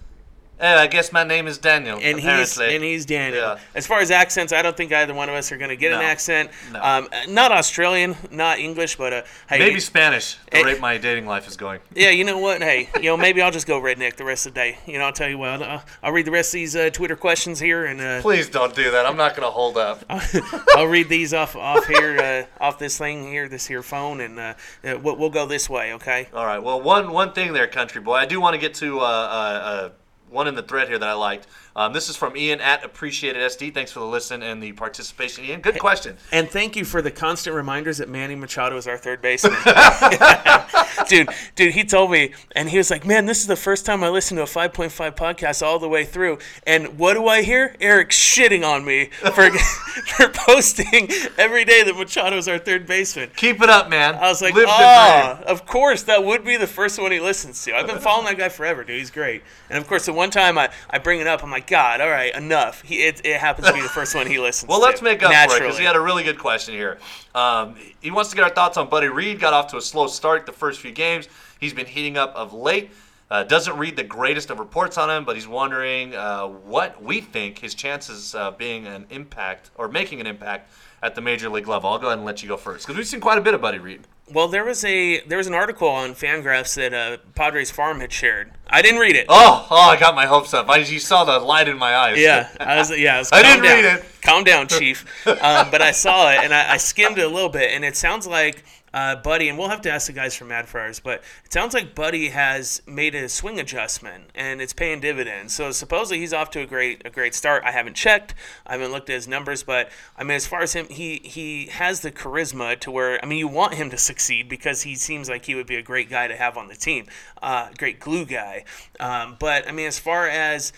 [0.60, 1.98] Eh, I guess my name is Daniel.
[2.02, 2.26] and he's
[2.58, 2.76] apparently.
[2.76, 3.42] and he's Daniel.
[3.42, 3.60] Yeah.
[3.76, 5.94] As far as accents, I don't think either one of us are going to get
[5.94, 6.50] an accent.
[6.74, 6.82] No.
[6.84, 10.36] Um, not Australian, not English, but uh, hey, Maybe Spanish.
[10.52, 10.64] The Eh.
[10.64, 11.80] rate my dating life is going.
[11.96, 12.62] yeah, you know what?
[12.62, 14.78] Hey, you know maybe I'll just go redneck the rest of the day.
[14.86, 15.62] You know, I'll tell you what.
[15.64, 18.76] I'll, I'll read the rest of these uh, Twitter questions here, and uh, Please don't
[18.76, 19.06] do that.
[19.06, 20.04] I'm not going to hold up.
[20.76, 22.20] I'll read these off off here
[22.60, 24.54] uh, off this thing here, this here phone, and uh,
[24.84, 26.28] uh, we'll, we'll go this way, okay?
[26.34, 26.60] All right.
[26.60, 28.16] Well, one one thing there, country boy.
[28.16, 29.90] I do want to get to uh, uh, uh,
[30.30, 31.48] one in the thread here that I liked.
[31.80, 33.74] Um, this is from Ian at Appreciated SD.
[33.74, 35.62] Thanks for the listen and the participation, Ian.
[35.62, 36.18] Good question.
[36.30, 39.56] And thank you for the constant reminders that Manny Machado is our third baseman.
[41.08, 44.04] dude, dude, he told me, and he was like, "Man, this is the first time
[44.04, 47.76] I listened to a 5.5 podcast all the way through." And what do I hear?
[47.80, 49.50] Eric shitting on me for
[50.06, 53.32] for posting every day that Machado is our third baseman.
[53.36, 54.16] Keep it up, man.
[54.16, 57.64] I was like, Live "Ah, of course, that would be the first one he listens
[57.64, 59.00] to." I've been following that guy forever, dude.
[59.00, 59.44] He's great.
[59.70, 62.10] And of course, the one time I, I bring it up, I'm like, "God, all
[62.10, 64.82] right, enough." He it, it happens to be the first one he listens Well, to.
[64.82, 66.98] Well, let's make up for it because he had a really good question here.
[67.34, 69.40] Um, he wants to get our thoughts on Buddy Reed.
[69.40, 71.28] Got off to a slow start the first few games.
[71.60, 72.92] He's been heating up of late.
[73.32, 77.22] Uh, doesn't read the greatest of reports on him, but he's wondering uh, what we
[77.22, 80.72] think his chances of being an impact or making an impact
[81.04, 81.92] at the major league level.
[81.92, 83.62] I'll go ahead and let you go first because we've seen quite a bit of
[83.62, 84.02] Buddy Reed.
[84.32, 88.12] Well, there was a there was an article on Fangraphs that uh, Padres Farm had
[88.12, 88.52] shared.
[88.68, 89.26] I didn't read it.
[89.30, 90.70] Oh, oh, I got my hopes up.
[90.70, 92.20] I, you saw the light in my eyes.
[92.20, 92.96] Yeah, I was.
[92.98, 93.84] Yeah, I, was, I didn't down.
[93.84, 94.06] read it.
[94.22, 95.06] Calm down, Chief.
[95.26, 97.96] Um, but I saw it and I, I skimmed it a little bit, and it
[97.96, 98.64] sounds like
[98.94, 101.74] uh, Buddy, and we'll have to ask the guys from Mad Friars, but it sounds
[101.74, 105.54] like Buddy has made a swing adjustment and it's paying dividends.
[105.54, 107.64] So supposedly he's off to a great a great start.
[107.64, 108.34] I haven't checked,
[108.66, 111.68] I haven't looked at his numbers, but I mean, as far as him, he he
[111.68, 115.30] has the charisma to where I mean, you want him to succeed because he seems
[115.30, 117.06] like he would be a great guy to have on the team,
[117.42, 118.66] uh, great glue guy.
[119.00, 120.74] Um, but I mean, as far as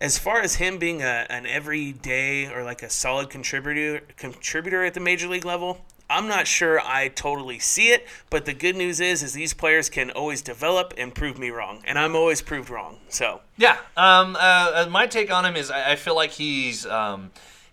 [0.00, 4.94] as far as him being a, an everyday or like a solid contributor contributor at
[4.94, 8.06] the major league level, I'm not sure I totally see it.
[8.30, 11.82] But the good news is, is these players can always develop and prove me wrong,
[11.84, 12.98] and I'm always proved wrong.
[13.08, 13.76] So Yeah.
[13.96, 16.86] Um, uh, uh, my take on him is I, I feel like he's.
[16.86, 17.30] Um,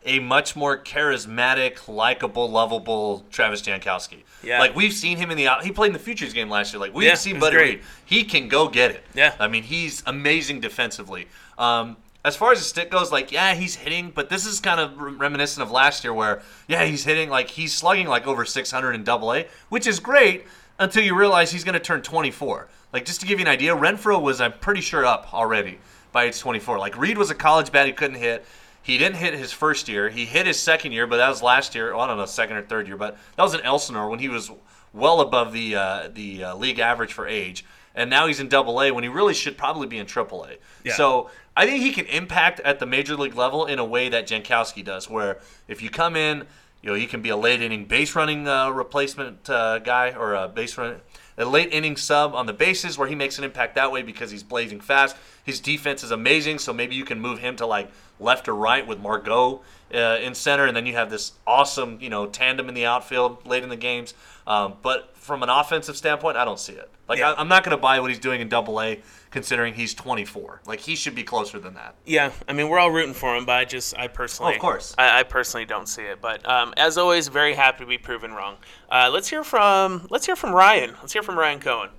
[0.08, 4.18] a much more charismatic, likable, lovable Travis Jankowski.
[4.44, 4.60] Yeah.
[4.60, 5.64] Like we've seen him in the out.
[5.64, 6.80] He played in the futures game last year.
[6.80, 7.58] Like we've Yeah, seen Buddy.
[7.58, 7.82] Reed.
[8.06, 9.04] He can go get it.
[9.16, 9.34] Yeah.
[9.40, 11.28] I mean, he's amazing defensively.
[11.58, 14.80] Um, as far as the stick goes, like yeah, he's hitting, but this is kind
[14.80, 18.94] of reminiscent of last year, where yeah, he's hitting like he's slugging like over 600
[18.94, 20.46] in Double A, which is great
[20.80, 22.68] until you realize he's going to turn 24.
[22.92, 25.78] Like just to give you an idea, Renfroe was I'm pretty sure up already
[26.12, 26.80] by age 24.
[26.80, 28.44] Like Reed was a college bat he couldn't hit.
[28.82, 30.10] He didn't hit his first year.
[30.10, 31.92] He hit his second year, but that was last year.
[31.94, 34.30] Well, I don't know, second or third year, but that was in Elsinore when he
[34.30, 34.50] was
[34.94, 37.66] well above the uh, the uh, league average for age.
[37.96, 40.58] And now he's in Double A when he really should probably be in Triple A.
[40.84, 40.94] Yeah.
[40.94, 44.28] So I think he can impact at the major league level in a way that
[44.28, 46.46] Jankowski does, where if you come in,
[46.82, 50.36] you know, he can be a late inning base running uh, replacement uh, guy or
[50.36, 51.02] a base run,
[51.38, 54.32] a late inning sub on the bases where he makes an impact that way because
[54.32, 55.16] he's blazing fast.
[55.44, 58.86] His defense is amazing, so maybe you can move him to like left or right
[58.88, 59.62] with Margot
[59.94, 63.46] uh, in center, and then you have this awesome, you know, tandem in the outfield
[63.46, 64.14] late in the games.
[64.48, 66.90] Um, but from an offensive standpoint, I don't see it.
[67.08, 67.32] Like Yeah.
[67.32, 69.02] I, I'm not going to buy what he's doing in Double A,
[69.36, 70.62] considering he's 24.
[70.66, 71.96] Like he should be closer than that.
[72.06, 74.62] Yeah, I mean we're all rooting for him, but I just I personally, Oh, of
[74.62, 74.96] course.
[74.98, 76.22] I, I personally don't see it.
[76.22, 78.56] But um, as always, very happy to be proven wrong.
[78.90, 80.96] Uh, let's hear from let's hear from Ryan.
[81.02, 81.90] Let's hear from Ryan Cohen.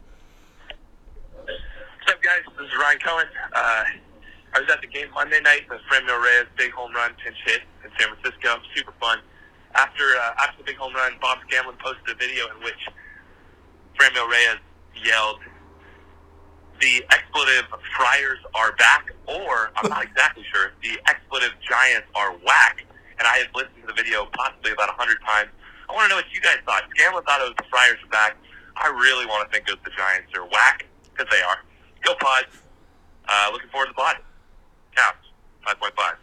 [1.45, 1.53] What's
[2.09, 2.41] up, guys?
[2.57, 3.27] This is Ryan Cohen.
[3.53, 3.85] Uh,
[4.55, 5.69] I was at the game Monday night.
[5.69, 8.61] The Franmil Reyes big home run pinch hit in San Francisco.
[8.75, 9.19] Super fun.
[9.75, 12.81] After uh, after the big home run, Bob Scanlan posted a video in which
[14.01, 14.57] Franmil Reyes
[15.05, 15.41] yelled,
[16.81, 17.67] "The expletive
[17.97, 20.73] Friars are back," or I'm not exactly sure.
[20.83, 22.85] The expletive Giants are whack.
[23.19, 25.49] And I had listened to the video possibly about a hundred times.
[25.89, 26.83] I want to know what you guys thought.
[26.91, 28.37] Scanlan thought it was the Friars are back.
[28.77, 31.59] I really want to think it was the Giants are whack because they are.
[32.03, 32.61] Go Pods.
[33.29, 34.17] Uh, looking forward to the pod.
[34.95, 35.27] Counts.
[35.67, 36.17] 5.5.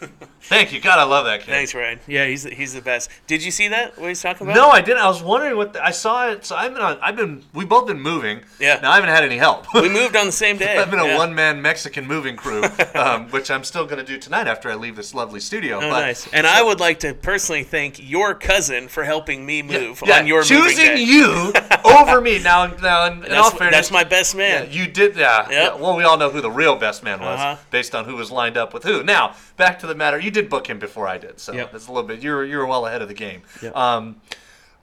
[0.42, 0.80] Thank you.
[0.80, 1.50] God, I love that kid.
[1.50, 2.00] Thanks, Ryan.
[2.08, 3.08] Yeah, he's he's the best.
[3.26, 3.96] Did you see that?
[3.98, 4.56] What he's talking about?
[4.56, 4.98] No, I didn't.
[5.02, 6.44] I was wondering what the, I saw it.
[6.44, 6.98] So I've been on.
[7.00, 7.44] I've been.
[7.54, 8.40] We've both been moving.
[8.58, 8.80] Yeah.
[8.82, 9.72] Now I haven't had any help.
[9.74, 10.76] we moved on the same day.
[10.78, 11.16] I've been a Yeah.
[11.18, 12.62] one-man Mexican moving crew,
[12.94, 15.76] um, which I'm still going to do tonight after I leave this lovely studio.
[15.76, 16.26] Oh, but nice.
[16.32, 20.26] And I would like to personally thank your cousin for helping me move yeah, on
[20.26, 21.52] your moving choosing you
[21.84, 22.40] over me.
[22.42, 24.68] Now, now, in, in all fairness, that's my best Yeah, man.
[24.72, 25.16] you did.
[25.16, 25.78] Yeah, Yep.
[25.80, 27.56] Well, we all know who the real best man was Uh-huh.
[27.70, 29.02] based on who was lined up with who.
[29.04, 30.18] Now, back to the matter.
[30.18, 31.72] You did book him before I did, so Yep.
[31.72, 32.20] that's a little bit.
[32.22, 33.42] You're you're well ahead of the game.
[33.62, 33.76] Yep.
[33.76, 34.16] Um,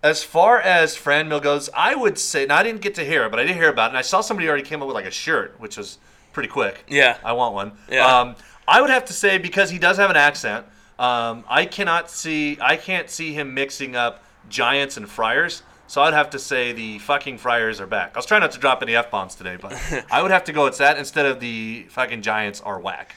[0.02, 2.46] as far as Franmil goes, I would say.
[2.46, 3.90] Now, I didn't get to hear it, but I did hear about it.
[3.90, 5.98] And I saw somebody already came up with like a shirt, which was
[6.32, 6.86] pretty quick.
[6.88, 7.18] Yeah.
[7.24, 7.72] I want one.
[7.92, 8.06] Yeah.
[8.20, 8.36] Um,
[8.68, 10.66] I would have to say because he does have an accent.
[10.98, 12.58] Um, I cannot see.
[12.62, 15.64] I can't see him mixing up Giants and Friars.
[15.88, 18.12] So I'd have to say the fucking Friars are back.
[18.16, 19.74] I was trying not to drop any f bombs today, but
[20.12, 23.16] I would have to go with that instead of the fucking Giants are whack.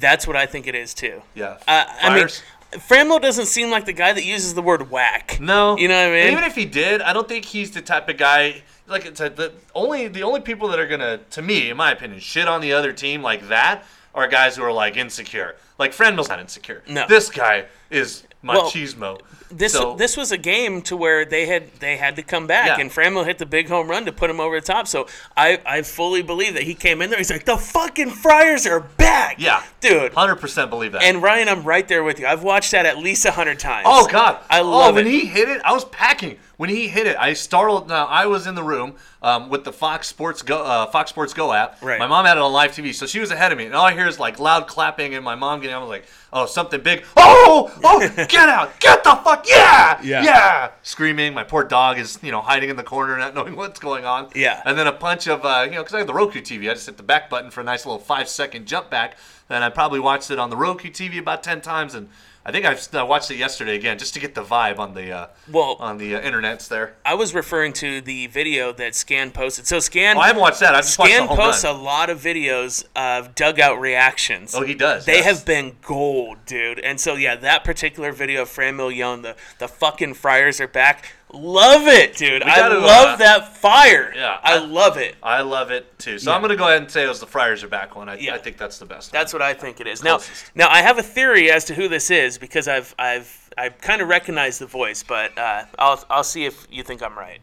[0.00, 1.22] That's what I think it is too.
[1.34, 1.58] Yeah.
[1.66, 2.28] Uh, I mean?
[2.72, 5.38] Franmil doesn't seem like the guy that uses the word whack.
[5.40, 6.32] No, You know what I mean?
[6.32, 8.62] even if he did, I don't think he's the type of guy.
[8.86, 11.92] Like it's a, the only the only people that are gonna, to me, in my
[11.92, 13.84] opinion, shit on the other team like that
[14.14, 15.56] are guys who are like insecure.
[15.78, 16.82] Like Franmil's not insecure.
[16.88, 17.06] No.
[17.08, 19.20] This guy is Well, machismo.
[19.50, 22.66] This So- this was a game to where they had they had to come back,
[22.66, 22.80] Yeah.
[22.80, 24.88] and Franmil hit the big home run to put him over the top.
[24.88, 27.18] So I I fully believe that he came in there.
[27.18, 29.36] He's like the fucking Friars are back.
[29.38, 30.12] Yeah, dude.
[30.14, 31.02] hundred percent believe that.
[31.02, 32.26] And Ryan, I'm right there with you.
[32.26, 33.86] I've watched that at least a hundred times.
[33.88, 34.38] Oh God!
[34.50, 35.10] I love oh, love when it.
[35.10, 36.38] he hit it, I was packing.
[36.56, 37.88] When he hit it, I startled.
[37.88, 41.34] Now I was in the room um, with the Fox Sports Go uh, Fox Sports
[41.34, 41.82] Go app.
[41.82, 41.98] Right.
[41.98, 43.84] My mom had it on live TV, so she was ahead of me, and all
[43.84, 45.74] I hear is like loud clapping, and my mom getting.
[45.74, 47.04] I was like, "Oh, something big!
[47.16, 48.78] Oh, oh, get out!
[48.78, 49.33] Get the fuck!
[49.46, 50.22] Yeah, Yeah.
[50.22, 51.34] yeah!" Screaming.
[51.34, 54.28] My poor dog is you know hiding in the corner, not knowing what's going on.
[54.34, 54.62] Yeah.
[54.64, 56.74] And then a bunch of uh, you know because I have the Roku TV, I
[56.74, 59.16] just hit the back button for a nice little five second jump back,
[59.48, 62.08] and I probably watched it on the Roku TV about ten times, and
[62.46, 65.10] I think I've I watched it yesterday again just to get the vibe on the
[65.10, 66.94] uh, Well- on the uh, internets there.
[67.04, 69.66] I was referring to the video that Scan posted.
[69.66, 70.74] So Scan Oh, I haven't watched that.
[70.74, 71.74] I just watched the Scan posts run.
[71.74, 74.54] a lot of videos of dugout reactions.
[74.54, 75.06] Oh, he does.
[75.06, 75.24] They yes.
[75.24, 76.78] have been gold, dude.
[76.80, 81.12] And so yeah, that particular video of Fran Million, the the fucking Friars are back.
[81.34, 82.42] Love it, dude.
[82.44, 84.12] I love uh, that fire.
[84.14, 85.16] yeah, I, I- love it.
[85.22, 86.18] I love it too.
[86.18, 86.36] So Yeah.
[86.36, 88.08] I'm gonna go ahead and say it was the Friars are back one.
[88.08, 88.34] I, Yeah.
[88.34, 89.10] I think that's the best.
[89.10, 90.02] That's what I think it is.
[90.04, 90.54] Now, Closest.
[90.54, 94.00] now I have a theory as to who this is because I've I've I kind
[94.00, 97.40] of recognize the voice, but uh, I'll I'll see if you think I'm right.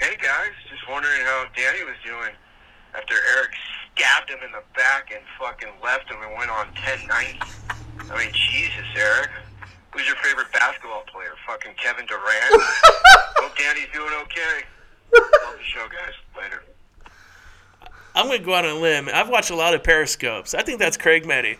[0.00, 2.30] Hey guys, just wondering how Danny was doing
[2.94, 3.50] after Eric
[3.94, 7.38] stabbed him in the back and fucking left him and went on 1090.
[8.10, 9.30] I mean, Jesus, Eric.
[9.92, 11.32] Who's your favorite basketball player?
[11.46, 12.24] Fucking Kevin Durant?
[13.38, 14.64] Hope Danny's doing okay.
[15.12, 16.14] Love the show, guys.
[16.40, 16.62] Later.
[18.14, 19.08] I'm gonna go out on a limb.
[19.12, 20.54] I've watched a lot of Periscopes.
[20.54, 21.56] I think that's Craig Meddy.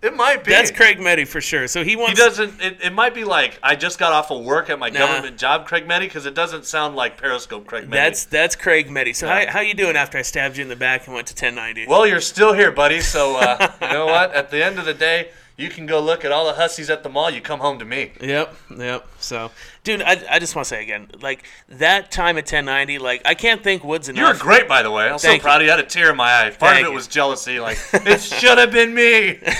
[0.00, 0.50] It might be.
[0.50, 1.68] That's Craig Meddy for sure.
[1.68, 2.18] So he He wants.
[2.18, 2.60] doesn't.
[2.60, 4.98] It, it might be like I just got off of work at my Nah.
[4.98, 7.90] government job, Craig Meddy, because it doesn't sound like Periscope Craig Meddy.
[7.92, 9.14] That's that's Craig Meddy.
[9.14, 9.46] So Yeah.
[9.46, 11.86] how, how you doing after I stabbed you in the back and went to 1090?
[11.86, 13.00] well, you're still here, buddy.
[13.00, 14.32] So uh, you know what?
[14.34, 17.02] At the end of the day, you can go look at all the hussies at
[17.02, 17.30] the mall.
[17.30, 18.12] You come home to me.
[18.20, 19.06] Yep, yep.
[19.18, 19.50] So,
[19.84, 23.34] dude, I, I just want to say again, like that time at 1090, like I
[23.34, 24.20] can't thank Woods enough.
[24.20, 25.08] You were great, by the way.
[25.08, 25.60] I'm so proud you.
[25.60, 25.72] of you.
[25.72, 26.50] I had a tear in my eye.
[26.50, 26.94] Part Thank of it you.
[26.94, 27.60] was jealousy.
[27.60, 29.38] Like it should have been me.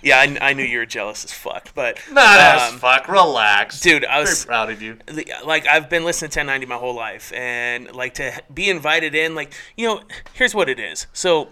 [0.00, 3.08] Yeah, I, I knew you were jealous as fuck, but Not as um, fuck.
[3.08, 4.96] Relax, dude, I was- very proud of you.
[5.44, 9.34] like I've been listening to 1090 my whole life, and like to be invited in,
[9.34, 10.02] like you know,
[10.34, 11.08] here's what it is.
[11.12, 11.48] So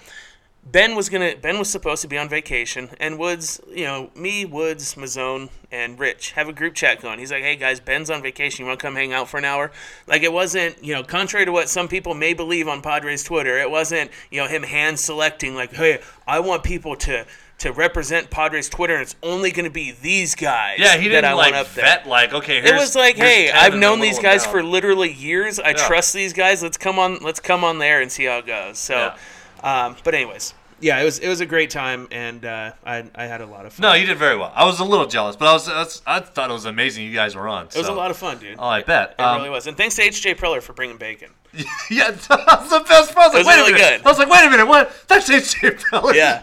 [0.69, 4.45] Ben was gonna Ben was supposed to be on vacation, and Woods, you know, me,
[4.45, 7.21] Woods, Mazzone, and Rich have a group chat going.
[7.21, 8.65] He's like, "Hey guys, Ben's on vacation.
[8.65, 9.71] You want to come hang out for an hour?"
[10.09, 13.57] Like it wasn't, you know, contrary to what some people may believe on Padres Twitter,
[13.59, 17.25] it wasn't, you know, him hand selecting like, "Hey, I want people to."
[17.61, 20.77] To represent Padres Twitter, and it's only going to be these guys.
[20.79, 21.87] Yeah, he didn't I like want up there.
[21.87, 22.59] vet like okay.
[22.59, 24.53] It was like, hey, I've known these guys down.
[24.53, 25.59] for literally years.
[25.59, 25.87] I Yeah.
[25.87, 26.63] trust these guys.
[26.63, 27.17] Let's come on.
[27.23, 28.79] Let's come on there and see how it goes.
[28.79, 29.15] So,
[29.63, 33.25] um, but anyways, yeah, it was it was a great time, and uh, I I
[33.25, 33.83] had a lot of fun.
[33.83, 34.53] No, you did very well.
[34.55, 37.07] I was a little jealous, but I was, I was I thought it was amazing
[37.07, 37.67] you guys were on.
[37.67, 38.57] it was a lot of fun, dude.
[38.59, 39.15] Oh, I bet.
[39.19, 39.67] it really was.
[39.67, 41.31] And thanks to AJ Preller for bringing bacon.
[41.91, 43.33] Yeah, that was the best part.
[43.33, 43.97] I was like, was wait really a minute.
[43.99, 44.07] good.
[44.07, 44.93] I was like, wait a minute, what?
[45.09, 46.13] That's AJ Preller.
[46.15, 46.43] Yeah.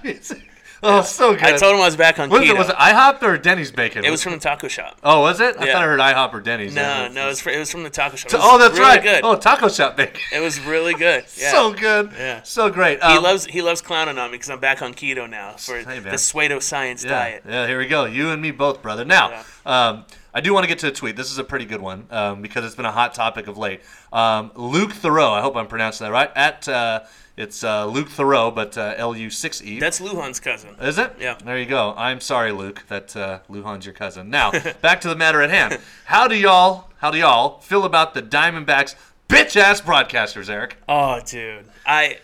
[0.99, 1.43] oh, so good.
[1.43, 2.45] I told him I was back on keto.
[2.49, 4.03] it, was it IHOP or Denny's bacon?
[4.05, 4.97] It was from the taco shop.
[5.03, 5.55] Oh, was it?
[5.57, 5.73] I Yeah.
[5.73, 6.75] thought I heard IHOP or Denny's.
[6.75, 8.31] No, no, it was, fr- it was from the taco shop.
[8.33, 9.01] It was oh, that's really right.
[9.03, 9.21] Good.
[9.23, 10.19] Oh, taco shop bacon.
[10.33, 11.25] It was really good.
[11.37, 11.51] Yeah.
[11.51, 12.11] So good.
[12.17, 12.41] Yeah.
[12.43, 12.99] So great.
[13.03, 15.77] he Um, loves he loves clowning on me because I'm back on keto now for
[15.77, 16.03] Hey, man.
[16.03, 17.43] the Suedo Science Yeah, diet.
[17.47, 18.05] yeah, here we go.
[18.05, 19.03] You and me both, brother.
[19.05, 21.15] Now, um, I do want to get to the tweet.
[21.15, 23.81] This is a pretty good one um, because it's been a hot topic of late.
[24.11, 26.31] Um, Luke Thoreau, I hope I'm pronouncing that right.
[26.35, 27.01] At uh,
[27.35, 29.79] it's uh, Luke Thoreau, but uh, L U six E.
[29.79, 30.75] That's Luhan's cousin.
[30.79, 31.15] Is it?
[31.19, 31.37] Yeah.
[31.43, 31.93] There you go.
[31.97, 34.29] I'm sorry, Luke, that uh, Luhan's your cousin.
[34.29, 35.79] Now, back to the matter at hand.
[36.05, 38.95] How do y'all, how do y'all feel about the Diamondbacks
[39.27, 40.77] bitch ass broadcasters, Eric?
[40.87, 42.19] Oh, dude, I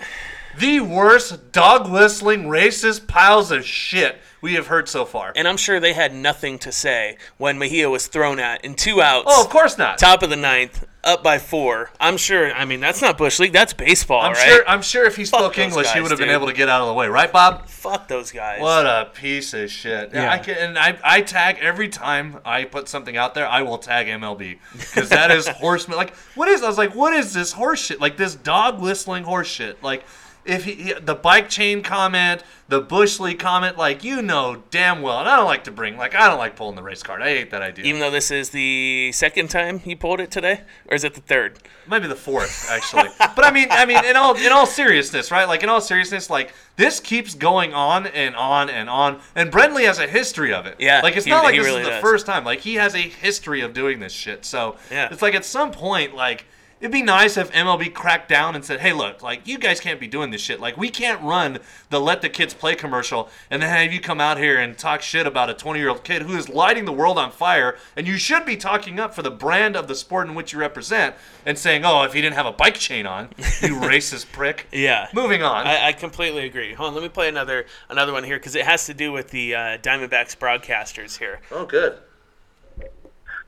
[0.59, 5.33] The worst dog whistling racist piles of shit we have heard so far.
[5.35, 9.01] and I'm sure they had nothing to say when Mejia was thrown at in two
[9.01, 9.25] outs.
[9.29, 9.97] Oh, of course not.
[9.97, 11.91] Top of the ninth, up by four.
[11.99, 12.51] I'm sure.
[12.53, 13.53] I mean, that's not bush league.
[13.53, 14.47] That's baseball, I'm right?
[14.49, 14.63] sure.
[14.67, 16.81] I'm sure if he spoke those English, he would have been able to get out
[16.81, 17.67] of the way, right, Bob?
[17.67, 18.61] Fuck those guys.
[18.61, 20.11] What a piece of shit.
[20.13, 20.23] Yeah.
[20.23, 20.31] Yeah.
[20.31, 23.47] I can, and I, I tag every time I put something out there.
[23.47, 25.97] I will tag MLB because that is horseman.
[25.97, 26.63] Like, what is?
[26.63, 27.99] I was like, what is this horse shit?
[28.01, 29.81] Like this dog whistling horse shit.
[29.83, 30.05] Like,
[30.45, 35.01] if he, he- the bike chain comment, the bush league comment, like you know damn
[35.01, 37.21] well, and I don't like to bring like I don't like pulling the race card.
[37.21, 37.85] I hate that idea.
[37.85, 41.21] Even though this is the second time he pulled it today, or is it the
[41.21, 41.59] third?
[41.87, 43.09] Maybe the fourth, actually.
[43.19, 45.47] but I mean, I mean, in all in all seriousness, right?
[45.47, 49.19] Like in all seriousness, like this keeps going on and on and on.
[49.35, 50.75] And Brenly has a history of it.
[50.79, 52.01] Yeah, Like it's he- not like this really is the does.
[52.01, 52.43] first time.
[52.45, 54.45] Like he has a history of doing this shit.
[54.45, 55.09] So Yeah.
[55.11, 56.45] it's like at some point, like.
[56.79, 59.99] It'd be nice if MLB cracked down and said, "Hey, look, like you guys can't
[59.99, 60.61] be doing this shit.
[60.61, 61.59] Like we can't run
[61.89, 65.01] the let the kids play commercial and then have you come out here and talk
[65.01, 68.45] shit about a 20-year-old kid who is lighting the world on fire and you should
[68.45, 71.15] be talking up for the brand of the sport in which you represent
[71.45, 73.29] and saying, "Oh, if he didn't have a bike chain on,
[73.61, 75.09] you racist prick." Yeah.
[75.13, 75.67] Moving on.
[75.67, 76.73] I, I completely agree.
[76.73, 79.31] Hold on, let me play another another one here because it has to do with
[79.31, 81.41] the uh, Diamondbacks broadcasters here.
[81.51, 81.97] oh, good.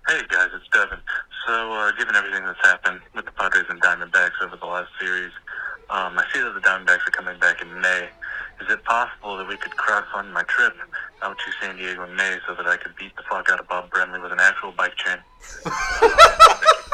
[0.08, 0.98] Hey guys, it's Devin.
[1.48, 5.32] So, uh, given everything that's happened with the Padres and Diamondbacks over the last series,
[5.90, 8.10] um, I see that the Diamondbacks are coming back in May.
[8.62, 10.76] Is it possible that we could crowdfund my trip
[11.24, 13.68] out to San Diego in May so that I could beat the fuck out of
[13.68, 15.18] Bob Brenly with an actual bike chain?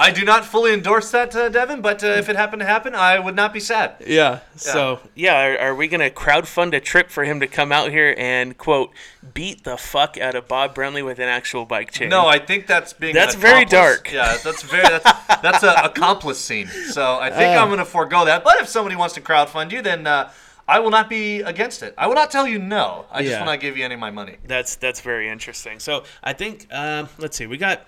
[0.00, 2.94] I do not fully endorse that, uh, Devin, but uh, if it happened to happen,
[2.94, 3.96] I would not be sad.
[4.06, 4.40] Yeah.
[4.56, 8.14] So yeah, are, are we gonna crowdfund a trip for him to come out here
[8.16, 8.92] and quote
[9.34, 12.08] beat the fuck out of Bob Brenly with an actual bike chain?
[12.08, 13.14] No, I think that's being.
[13.14, 14.10] That's an very dark.
[14.10, 14.88] Yeah, that's very.
[14.88, 15.04] That's,
[15.42, 16.66] that's a accomplice scene.
[16.68, 17.60] So I think Uh.
[17.62, 18.42] I'm going to forego that.
[18.42, 20.30] But if somebody wants to crowdfund you, then uh,
[20.66, 21.94] I will not be against it.
[21.98, 23.04] I will not tell you no.
[23.10, 23.38] I just Yeah.
[23.40, 24.36] will not give you any of my money.
[24.46, 25.78] That's that's very interesting.
[25.78, 27.84] So I think um, let's see, we got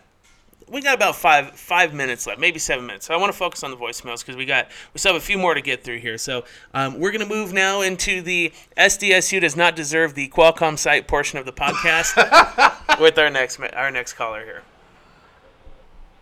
[0.72, 3.06] we got about five five minutes left, maybe seven minutes.
[3.06, 5.24] So I want to focus on the voicemails because we got we still have a
[5.24, 6.16] few more to get through here.
[6.16, 11.06] So um, we're gonna move now into the SDSU does not deserve the Qualcomm site
[11.06, 12.16] portion of the podcast
[13.00, 14.62] with our next our next caller here.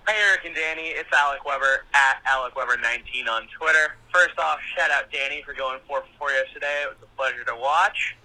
[0.06, 0.88] Hi, Eric and Danny.
[0.88, 3.94] It's Alec Weber at Alec Weber19 on Twitter.
[4.12, 6.82] First off, shout out Danny for going 4 for 4 yesterday.
[6.82, 8.16] It was a pleasure to watch.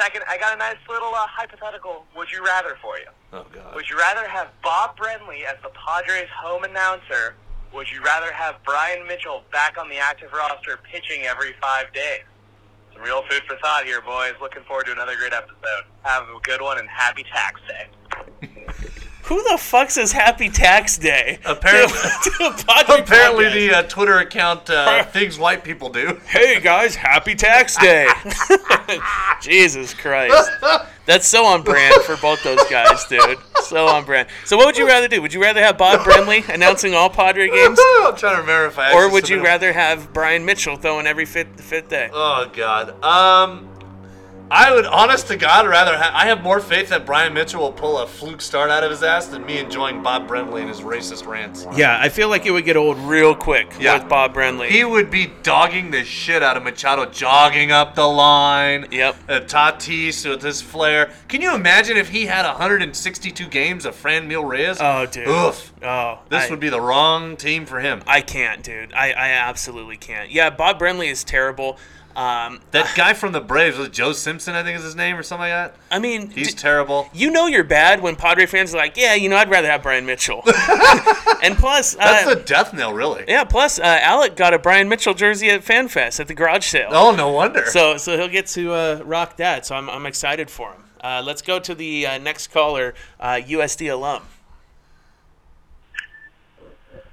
[0.00, 3.08] Second, I got a nice little uh, hypothetical would you rather for you.
[3.32, 3.74] Oh God.
[3.74, 7.34] Would you rather have Bob Brenly as the Padres home announcer?
[7.74, 12.22] Would you rather have Bryan Mitchell back on the active roster pitching every five days?
[12.94, 14.32] Some real food for thought here, boys.
[14.40, 15.84] Looking forward to another great episode.
[16.02, 18.48] Have a good one and happy tax day.
[19.28, 21.38] Who the fuck says Happy Tax Day?
[21.44, 22.46] Apparently- to, to
[23.02, 23.52] Apparently, podcast?
[23.52, 26.18] the uh, Twitter account uh, things white people do.
[26.26, 28.06] hey guys, Happy Tax Day.
[29.42, 30.50] Jesus Christ,
[31.04, 33.38] that's so on brand for both those guys, dude.
[33.64, 34.28] So on brand.
[34.46, 35.20] So, what would you rather do?
[35.20, 38.78] Would you rather have Bob Brenly announcing all Padre games, I'm trying to remember if
[38.78, 38.94] I.
[38.94, 42.08] or would you rather have Bryan Mitchell throwing every fifth fifth day?
[42.12, 43.02] Oh God.
[43.04, 43.68] Um,
[44.50, 45.94] I would, honest to God, rather.
[45.96, 48.90] Ha- I have more faith that Bryan Mitchell will pull a fluke start out of
[48.90, 51.66] his ass than me enjoying Bob Brenly and his racist rants.
[51.76, 53.98] Yeah, I feel like it would get old real quick Yeah.
[53.98, 54.68] with Bob Brenly.
[54.68, 58.86] He would be dogging the shit out of Machado, jogging up the line.
[58.90, 59.16] Yep.
[59.28, 61.10] Uh, Tatis with his flair.
[61.28, 64.78] Can you imagine if he had 162 games of Franmil Reyes?
[64.80, 65.28] oh, dude.
[65.28, 65.72] Oof.
[65.82, 68.00] Oh, This I- would be the wrong team for him.
[68.06, 68.94] I can't, dude.
[68.94, 70.30] I, I absolutely can't.
[70.30, 71.78] Yeah, Bob Brenly is terrible.
[72.18, 75.22] Um, That guy from the Braves, was Joe Simpson, I think is his name, or
[75.22, 75.76] something like that.
[75.88, 77.08] I mean, He's d- terrible.
[77.14, 79.82] you know you're bad when Padre fans are like, yeah, you know, I'd rather have
[79.84, 80.42] Bryan Mitchell.
[81.44, 83.24] and plus, That's uh, the death knell, really.
[83.28, 86.88] yeah, plus uh, Alec got a Bryan Mitchell jersey at FanFest at the garage sale.
[86.90, 87.64] Oh, no wonder.
[87.66, 89.64] So, so he'll get to uh, rock that.
[89.64, 90.82] So I'm, I'm excited for him.
[91.00, 94.24] Uh, let's go to the uh, next caller, uh, USD alum.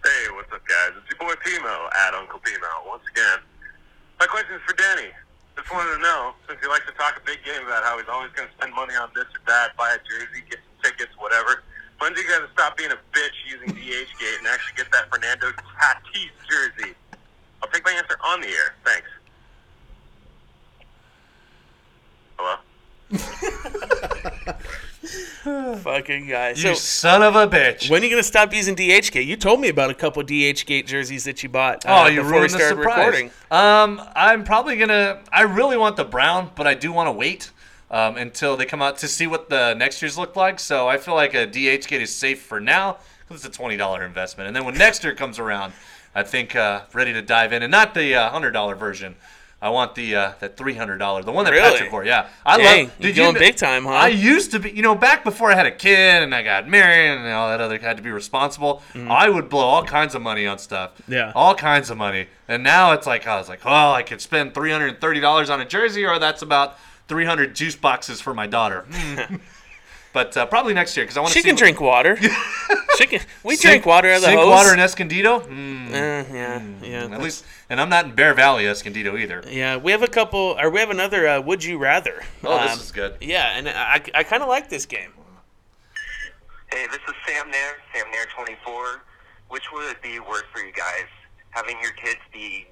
[0.03, 0.91] Hey, what's up, guys?
[0.97, 3.39] It's your boy Pimo at Uncle Pimo once again.
[4.19, 5.11] My question is for Danny.
[5.55, 8.09] Just wanted to know, since he likes to talk a big game about how he's
[8.09, 11.11] always going to spend money on this or that, buy a jersey, get some tickets,
[11.17, 11.63] whatever.
[11.99, 15.09] When do you guys stop being a bitch using DH Gate and actually get that
[15.09, 16.93] Fernando Tatis jersey?
[17.63, 18.75] I'll take my answer on the air.
[18.83, 19.07] Thanks.
[22.37, 22.59] Hello?
[25.83, 26.49] Fucking guy.
[26.49, 27.89] you So son of a bitch.
[27.89, 29.25] when are you gonna stop using DHgate?
[29.25, 31.85] You told me about a couple DHgate jerseys that you bought.
[31.85, 32.97] Uh, Oh, you before we ruined the surprise.
[32.97, 33.31] recording.
[33.51, 35.21] Um, I'm probably gonna.
[35.31, 37.51] I really want the brown, but I do want to wait
[37.91, 40.59] um, until they come out to see what the next year's look like.
[40.59, 43.77] So I feel like a DH kit is safe for now because it's a twenty
[43.77, 44.47] dollar investment.
[44.47, 45.73] And then when next year comes around,
[46.15, 49.15] I think uh, ready to dive in, and not the uh, hundred dollar version.
[49.61, 51.71] I want the uh, that three hundred dollar, the one that Really?
[51.71, 52.03] Patrick wore.
[52.05, 52.93] Yeah, I Dang, love.
[52.99, 53.91] you did going kn- big time, huh?
[53.91, 56.67] I used to be, you know, back before I had a kid and I got
[56.67, 58.83] married and all that other had to be responsible.
[58.95, 60.91] I would blow all kinds of money on stuff.
[61.07, 61.31] Yeah.
[61.35, 62.27] all kinds of money.
[62.47, 65.19] And now it's like I was like, well, I could spend three hundred and thirty
[65.19, 66.77] dollars on a jersey, or that's about
[67.07, 68.85] three hundred juice boxes for my daughter.
[70.15, 71.37] But uh, probably next year because I want to.
[71.39, 72.15] She can drink water.
[72.97, 73.19] she can.
[73.43, 74.49] We Sink- drink water out of the sink hose.
[74.49, 75.41] water in Escondido.
[75.41, 77.13] Mm, Uh, yeah, yeah.
[77.13, 79.43] at least, and I'm not in Bear Valley, Escondido either.
[79.45, 81.27] Yeah, we have a couple, or we have another.
[81.27, 82.23] Uh, Would you rather?
[82.45, 83.17] Oh, this Um, is good.
[83.19, 85.11] Yeah, and I, I kind of like this game.
[86.71, 89.01] Hey, this is Sam Nair, Sam Nair 24.
[89.49, 91.05] Which would it be worse for you guys?
[91.49, 92.67] Having your kids be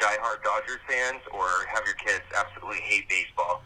[0.00, 3.62] diehard Dodgers fans or have your kids absolutely hate baseball?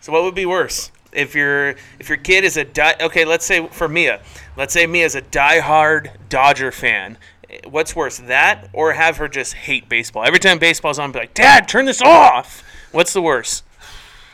[0.00, 2.96] So what would be worse if your if your kid is a die?
[3.00, 4.20] Okay, let's say for Mia,
[4.56, 7.18] let's say Mia's a diehard Dodger fan.
[7.48, 11.12] Eh, what's worse, that or have her just hate baseball every time baseball's on?
[11.12, 12.64] Be like, Dad, turn this off.
[12.92, 13.64] What's the worst?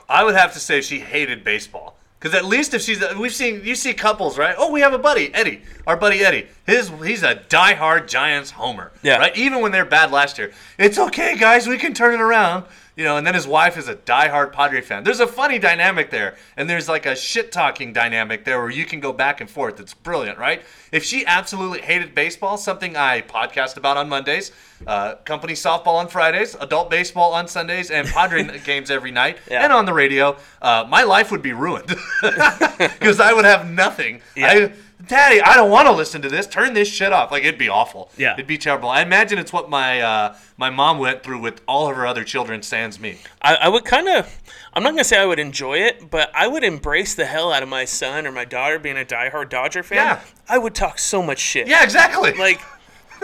[0.08, 1.96] I would have to say she hated baseball.
[2.18, 4.54] Because at least if she's, we've seen, you see couples, right?
[4.56, 6.46] Oh, we have a buddy, Eddie, our buddy Eddie.
[6.66, 8.90] His, he's a diehard Giants homer.
[9.02, 9.18] Yeah.
[9.18, 9.36] Right.
[9.36, 11.66] Even when they're bad last year, it's okay, guys.
[11.66, 12.64] We can turn it around.
[12.96, 13.16] You know.
[13.16, 15.04] And then his wife is a diehard Padre fan.
[15.04, 18.84] There's a funny dynamic there, and there's like a shit talking dynamic there where you
[18.84, 19.78] can go back and forth.
[19.78, 20.62] It's brilliant, right?
[20.92, 24.50] If she absolutely hated baseball, something I podcast about on Mondays,
[24.86, 29.62] uh, company softball on Fridays, adult baseball on Sundays, and Padre games every night, Yeah.
[29.64, 31.88] and on the radio, uh, my life would be ruined
[32.22, 34.20] because I would have nothing.
[34.34, 34.46] Yeah.
[34.48, 34.72] I,
[35.04, 36.46] Daddy, I don't want to listen to this.
[36.46, 37.30] Turn this shit off.
[37.30, 38.10] Like it'd be awful.
[38.16, 38.32] Yeah.
[38.32, 38.88] it'd be terrible.
[38.88, 42.24] I imagine it's what my uh, my mom went through with all of her other
[42.24, 43.18] children, sans me.
[43.42, 44.40] I, I would kind of.
[44.72, 47.62] I'm not gonna say I would enjoy it, but I would embrace the hell out
[47.62, 49.98] of my son or my daughter being a diehard Dodger fan.
[49.98, 50.20] Yeah.
[50.48, 51.66] I would talk so much shit.
[51.66, 52.32] Yeah, exactly.
[52.32, 52.60] like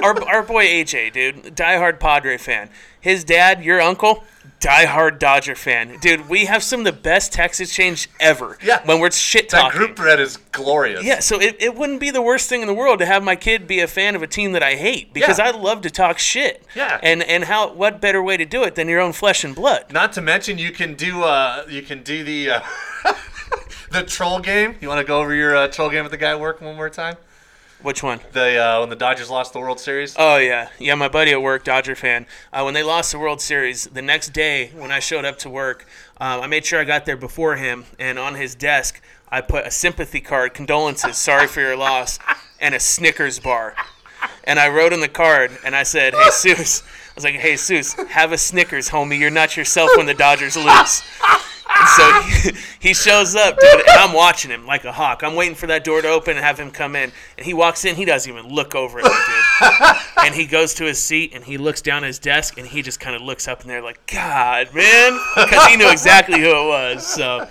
[0.03, 2.71] our, our boy AJ, dude, diehard Padre fan.
[3.01, 4.25] His dad, your uncle,
[4.63, 5.99] diehard Dodger fan.
[6.01, 8.57] Dude, we have some of the best text exchange ever.
[8.63, 8.81] Yeah.
[8.87, 9.69] When we're shit talking.
[9.71, 11.05] that group thread is glorious.
[11.05, 13.35] yeah, so it, it wouldn't be the worst thing in the world to have my
[13.37, 15.47] kid be a fan of a team that I hate because Yeah.
[15.49, 16.65] I love to talk shit.
[16.77, 16.99] Yeah.
[17.03, 19.93] And and how what better way to do it than your own flesh and blood?
[19.93, 22.61] Not to mention, you can do uh, you can do the uh,
[23.91, 24.77] the troll game.
[24.81, 26.77] You want to go over your uh, troll game with the guy at work one
[26.77, 27.17] more time?
[27.83, 28.21] Which one?
[28.33, 30.15] The uh, when the Dodgers lost the World Series.
[30.17, 30.95] Oh yeah, yeah.
[30.95, 32.27] My buddy at work, Dodger fan.
[32.53, 35.51] Uh, when they lost the World Series, the next day when I showed up to
[35.51, 35.87] work,
[36.21, 39.67] um, I made sure I got there before him, and on his desk I put
[39.67, 42.21] a sympathy card, condolences, sorry for your loss,
[42.61, 43.75] and a Snickers bar.
[44.45, 47.55] And I wrote in the card, and I said, "Hey, Seuss, I was like, "Hey,
[47.55, 49.19] Seuss, have a Snickers, homie.
[49.19, 51.03] You're not yourself when the Dodgers lose."
[51.97, 52.53] So he,
[52.89, 55.23] he shows up, dude, and I'm watching him like a hawk.
[55.23, 57.13] I'm waiting for that door to open and have him come in.
[57.37, 59.97] And he walks in, he doesn't even look over at me, dude.
[60.27, 62.83] and he goes to his seat and he looks down at his desk and he
[62.83, 66.49] just kind of looks up in there like, God, man, because he knew exactly who
[66.51, 67.07] it was.
[67.07, 67.49] So.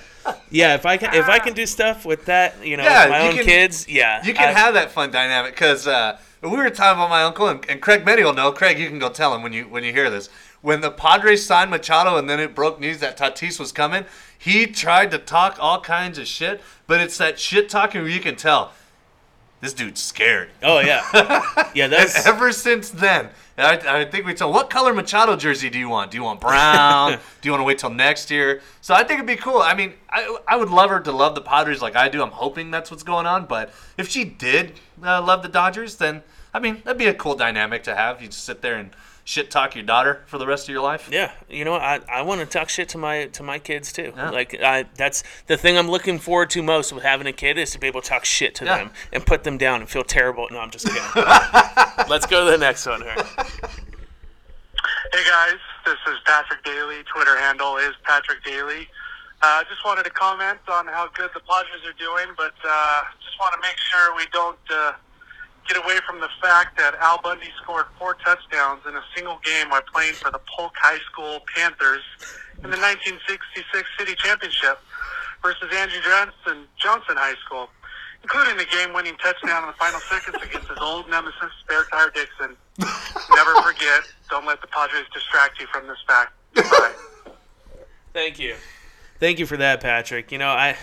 [0.51, 3.23] Yeah, if I can if I can do stuff with that, you know, Yeah, my
[3.23, 6.49] you own can- kids, yeah, You can I- have that fun dynamic because uh, we
[6.49, 8.51] were talking about my uncle and, and Craig Benny will know.
[8.51, 10.29] Craig, you can go tell him when you when you hear this.
[10.61, 14.05] When the Padres signed Machado and then it broke news that Tatis was coming,
[14.37, 18.19] he tried to talk all kinds of shit, but it's that shit talking where you
[18.19, 18.71] can tell
[19.61, 20.49] this dude's scared.
[20.63, 21.03] Oh yeah,
[21.73, 21.85] yeah.
[21.85, 25.77] And That's ever since then, I, I think we told, what color Machado jersey do
[25.77, 26.11] you want?
[26.11, 27.11] Do you want brown?
[27.41, 28.61] do you want to wait till next year?
[28.81, 29.59] So I think it'd be cool.
[29.59, 32.23] I mean, I, I would love her to love the Padres like I do.
[32.23, 33.45] I'm hoping that's what's going on.
[33.45, 37.35] But if she did uh, love the Dodgers, then, I mean, that'd be a cool
[37.35, 38.21] dynamic to have.
[38.21, 38.89] You just sit there and
[39.23, 41.09] shit talk your daughter for the rest of your life.
[41.11, 41.31] yeah.
[41.49, 41.75] You know.
[41.75, 44.13] I, I want to talk shit to my to my kids too.
[44.15, 44.29] Yeah.
[44.31, 47.71] Like I, that's the thing I'm looking forward to most with having a kid is
[47.71, 48.77] to be able to talk shit to Yeah.
[48.77, 50.47] them and put them down and feel terrible.
[50.51, 51.01] No, I'm just kidding.
[52.09, 53.15] Let's go to the next one here.
[55.13, 57.03] Hey guys, this is Patrick Daly.
[57.13, 58.87] Twitter handle is Patrick Daly.
[59.43, 63.01] Uh, I just wanted to comment on how good the Padres are doing, but uh,
[63.25, 64.93] just want to make sure we don't uh,
[65.67, 69.69] get away from the fact that Al Bundy scored four touchdowns in a single game
[69.69, 72.03] while playing for the Polk High School Panthers
[72.63, 74.79] in the 1966 City Championship
[75.41, 77.69] versus Andrew Johnson Johnson High School,
[78.21, 82.55] including the game-winning touchdown in the final seconds against his old nemesis, Spare Tire Dixon.
[83.35, 84.03] Never forget.
[84.29, 86.33] Don't let the Padres distract you from this fact.
[86.55, 86.93] Bye.
[88.13, 88.55] Thank you.
[89.19, 90.31] Thank you for that, Patrick.
[90.31, 90.75] You know, I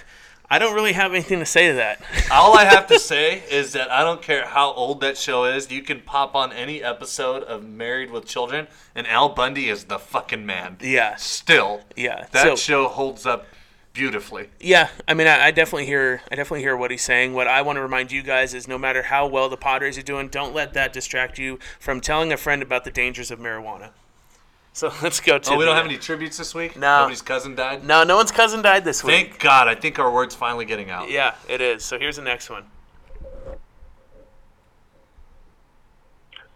[0.50, 2.00] I don't really have anything to say to that.
[2.32, 5.70] All I have to say is that I don't care how old that show is.
[5.70, 9.98] You can pop on any episode of Married with Children, and Al Bundy is the
[9.98, 10.78] fucking man.
[10.80, 11.16] Yeah.
[11.16, 12.26] Still, Yeah.
[12.32, 13.46] that so, show holds up
[13.92, 14.48] beautifully.
[14.60, 17.34] Yeah, I mean, I, I definitely hear, I definitely hear what he's saying.
[17.34, 20.02] What I want to remind you guys is, no matter how well the Padres are
[20.02, 23.90] doing, don't let that distract you from telling a friend about the dangers of marijuana.
[24.78, 25.50] So let's go to.
[25.50, 26.76] Oh, we don't the- have any tributes this week.
[26.76, 27.00] No.
[27.00, 27.84] nobody's cousin died.
[27.84, 29.30] No, no one's cousin died this week.
[29.30, 29.66] Thank God.
[29.66, 31.10] I think our word's finally getting out.
[31.10, 31.84] Yeah, it is.
[31.84, 32.64] So here's the next one.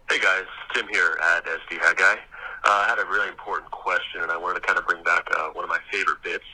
[0.09, 2.13] Hey guys, Tim here at SD Hat Guy.
[2.63, 5.27] Uh, I had a really important question, and I wanted to kind of bring back
[5.35, 6.45] uh, one of my favorite bits.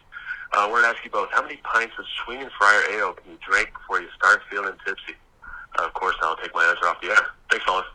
[0.56, 3.32] Uh, I wanted to ask you both, how many pints of swinging Friar ale can
[3.32, 5.14] you drink before you start feeling tipsy?
[5.78, 7.28] Uh, of course, I'll take my answer off the air.
[7.52, 7.86] Thanks, fellas.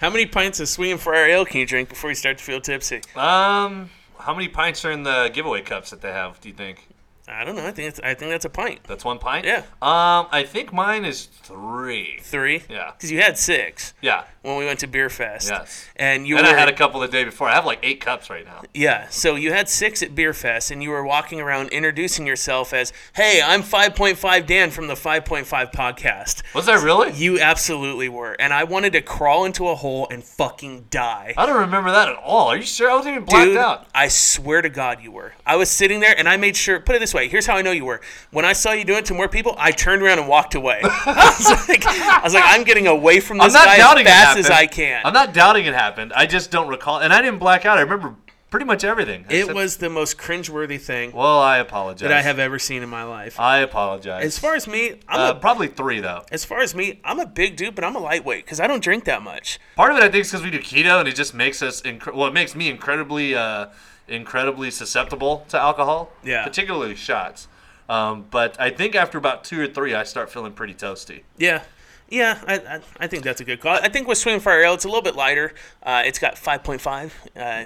[0.00, 2.60] How many pints of swinging Friar ale can you drink before you start to feel
[2.60, 3.02] tipsy?
[3.16, 6.40] Um, how many pints are in the giveaway cups that they have?
[6.40, 6.86] Do you think
[7.28, 7.66] I don't know.
[7.66, 8.80] I think it's, I think that's a pint.
[8.84, 9.44] that's one pint?
[9.44, 9.58] Yeah.
[9.82, 12.18] Um, I think mine is three.
[12.22, 12.62] Three.
[12.68, 12.92] Yeah.
[12.92, 14.24] Because you had six Yeah.
[14.42, 15.50] when we went to Beer Fest.
[15.50, 15.86] Yes.
[15.96, 17.48] And you and were I had a couple the day before.
[17.48, 18.62] I have like eight cups right now.
[18.74, 22.72] Yeah, so you had six at Beer Fest, and you were walking around introducing yourself
[22.72, 27.12] as, "Hey, I'm 5.5 Dan from the 5.5 podcast." Was that really?
[27.12, 31.34] You absolutely were, and I wanted to crawl into a hole and fucking die.
[31.36, 32.48] I don't remember that at all.
[32.48, 32.90] Are you sure?
[32.90, 33.86] I wasn't even blacked Dude, out.
[33.94, 35.34] I swear to God, you were.
[35.44, 36.78] I was sitting there, and I made sure.
[36.80, 38.00] Put it this way: here's how I know you were.
[38.30, 40.80] When I saw you doing it to more people, I turned around and walked away.
[40.84, 44.50] I was like, I was like, I'm getting away from this guy as fast as.
[44.50, 45.02] I can.
[45.04, 46.12] I'm not doubting it happened.
[46.14, 47.78] I just don't recall, and I didn't black out.
[47.78, 48.14] I remember
[48.50, 49.24] pretty much everything.
[49.28, 52.08] it except- was the most cringeworthy thing Well, I apologize.
[52.08, 53.38] that I have ever seen in my life.
[53.38, 54.24] I apologize.
[54.24, 56.24] As far as me, I'm uh, a probably three though.
[56.32, 58.82] As far as me, I'm a big dude, but I'm a lightweight because I don't
[58.82, 59.58] drink that much.
[59.76, 61.82] Part of it, I think, is because we do keto, and it just makes us.
[61.82, 63.66] Inc- well, it makes me incredibly, uh,
[64.08, 66.10] incredibly susceptible to alcohol.
[66.24, 66.44] Yeah.
[66.44, 67.48] Particularly shots.
[67.88, 71.22] Um, but I think after about two or three, I start feeling pretty toasty.
[71.38, 71.62] Yeah.
[72.10, 73.74] Yeah, I, I, I think that's a good call.
[73.82, 75.52] I think with Swing Fire Ale, it's a little bit lighter.
[75.82, 77.12] Uh, it's got 5.5.
[77.36, 77.64] Uh,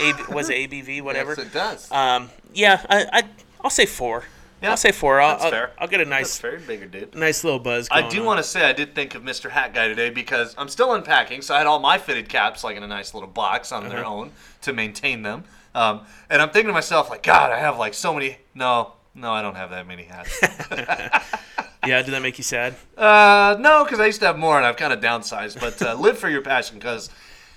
[0.00, 1.34] A, was it ABV, whatever?
[1.36, 1.92] Yes, it does.
[1.92, 3.22] Um, yeah, I, I,
[3.62, 4.24] I'll say four.
[4.60, 5.20] Yeah, I'll say four.
[5.20, 5.70] I'll, that's I'll, fair.
[5.78, 7.14] I'll get a That's nice, fair, bigger dude.
[7.14, 7.86] nice little buzz.
[7.90, 9.50] I do want to say I did think of Mr.
[9.50, 12.76] Hat Guy today because I'm still unpacking, so I had all my fitted caps like
[12.76, 14.12] in a nice little box on their Uh-huh.
[14.14, 14.32] own
[14.62, 15.44] to maintain them.
[15.74, 18.38] Um, and I'm thinking to myself, like, God, I have like so many.
[18.54, 20.40] No, no, I don't have that many hats.
[21.86, 22.76] Yeah, did that make you sad?
[22.96, 25.60] uh, no, because I used to have more and I've kind of downsized.
[25.60, 27.10] But uh, live for your passion because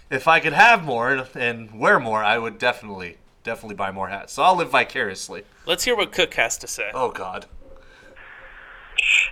[0.09, 4.09] if I could have more and, and wear more, I would definitely, definitely buy more
[4.09, 4.33] hats.
[4.33, 5.43] So I'll live vicariously.
[5.65, 6.91] Let's hear what Cook has to say.
[6.93, 7.45] Oh, God.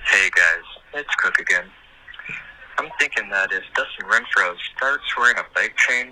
[0.06, 0.64] Hey guys,
[0.94, 1.66] it's Cook again.
[2.78, 6.12] I'm thinking that if Dustin Renfroe starts wearing a bike chain,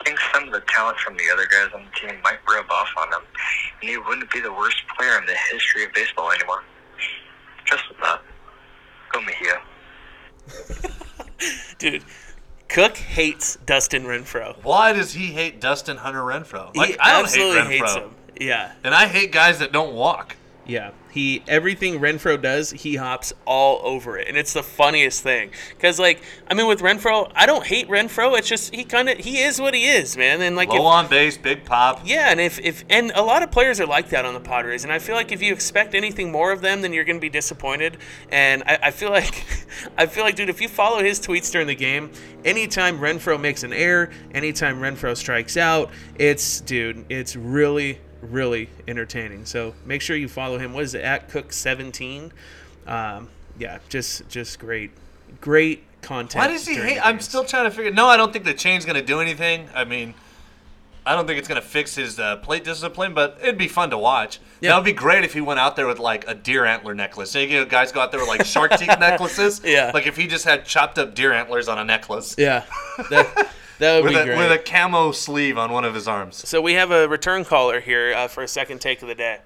[0.00, 2.70] I think some of the talent from the other guys on the team might rub
[2.70, 3.26] off on him,
[3.80, 6.62] and he wouldn't be the worst player in the history of baseball anymore.
[7.66, 8.22] Just a thought.
[9.12, 9.60] Go Mejia.
[11.78, 12.04] Dude,
[12.68, 14.56] Cook hates Dustin Renfroe.
[14.62, 16.74] Why does he hate Dustin Hunter Renfroe?
[16.74, 18.14] Like he I don't absolutely hate Renfroe, hates him.
[18.40, 20.36] Yeah, and I hate guys that don't walk.
[20.70, 20.92] Yeah.
[21.10, 25.50] He everything Renfroe does, he hops all over it, and it's the funniest thing.
[25.80, 28.38] Cause like, I mean, with Renfroe, I don't hate Renfroe.
[28.38, 30.40] It's just he kind of he is what he is, man.
[30.40, 32.02] And like, Low if, on base, big pop.
[32.04, 34.84] Yeah, and if, if and a lot of players are like that on the Padres,
[34.84, 37.20] and I feel like if you expect anything more of them, then you're going to
[37.20, 37.96] be disappointed.
[38.30, 39.44] And I, I feel like,
[39.98, 42.12] I feel like, dude, if you follow his tweets during the game,
[42.44, 49.46] anytime Renfroe makes an error, anytime Renfroe strikes out, it's dude, it's really, really entertaining.
[49.46, 50.72] So make sure you follow him.
[50.72, 52.32] What is it at Cook Seventeen?
[52.86, 54.90] Um, yeah, just just great,
[55.40, 56.42] great content.
[56.42, 56.98] Why does he hate?
[57.04, 57.92] I'm still trying to figure.
[57.92, 59.68] No, I don't think the chain's gonna do anything.
[59.74, 60.14] I mean,
[61.04, 63.98] I don't think it's gonna fix his uh, plate discipline, but it'd be fun to
[63.98, 64.40] watch.
[64.60, 64.70] Yeah.
[64.70, 67.34] That would be great if he went out there with like a deer antler necklace.
[67.34, 69.60] You know, guys go out there with like shark teeth necklaces.
[69.64, 69.90] Yeah.
[69.92, 72.34] Like if he just had chopped up deer antlers on a necklace.
[72.38, 72.64] Yeah,
[73.10, 73.50] that,
[73.80, 74.38] that would With be a, great.
[74.38, 76.36] with a camo sleeve on one of his arms.
[76.48, 79.40] So we have a return caller here uh, for a second take of the day.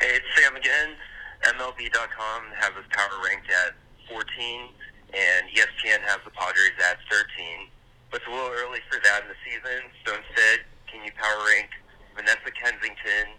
[0.00, 0.96] Hey, it's Sam again.
[1.44, 3.74] MLB.com has his power ranked at
[4.08, 4.68] 14,
[5.12, 7.68] and ESPN has the Padres at 13.
[8.10, 11.44] But it's a little early for that in the season, so instead, can you power
[11.54, 11.70] rank
[12.16, 13.36] Vanessa Kensington,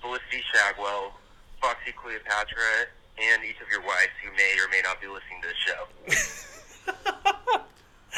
[0.00, 1.12] Felicity Shagwell,
[1.60, 2.86] Foxy Cleopatra,
[3.18, 5.82] and each of your wives who may or may not be listening to the show?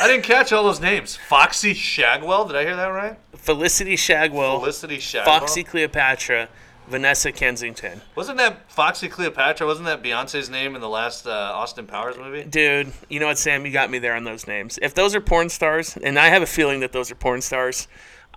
[0.01, 1.17] I didn't catch all those names.
[1.29, 2.47] Foxy Shagwell.
[2.47, 3.17] Did I hear that right?
[3.35, 5.25] Felicity Shagwell, Felicity Shagwell.
[5.25, 6.49] Foxy Cleopatra,
[6.89, 8.01] Vanessa Kensington.
[8.15, 9.67] Wasn't that Foxy Cleopatra?
[9.67, 12.45] Wasn't that Beyonce's name in the last uh, Austin Powers movie?
[12.45, 13.67] Dude, you know what, Sam?
[13.67, 14.79] You got me there on those names.
[14.81, 17.89] If those are porn stars, and I have a feeling that those are porn stars,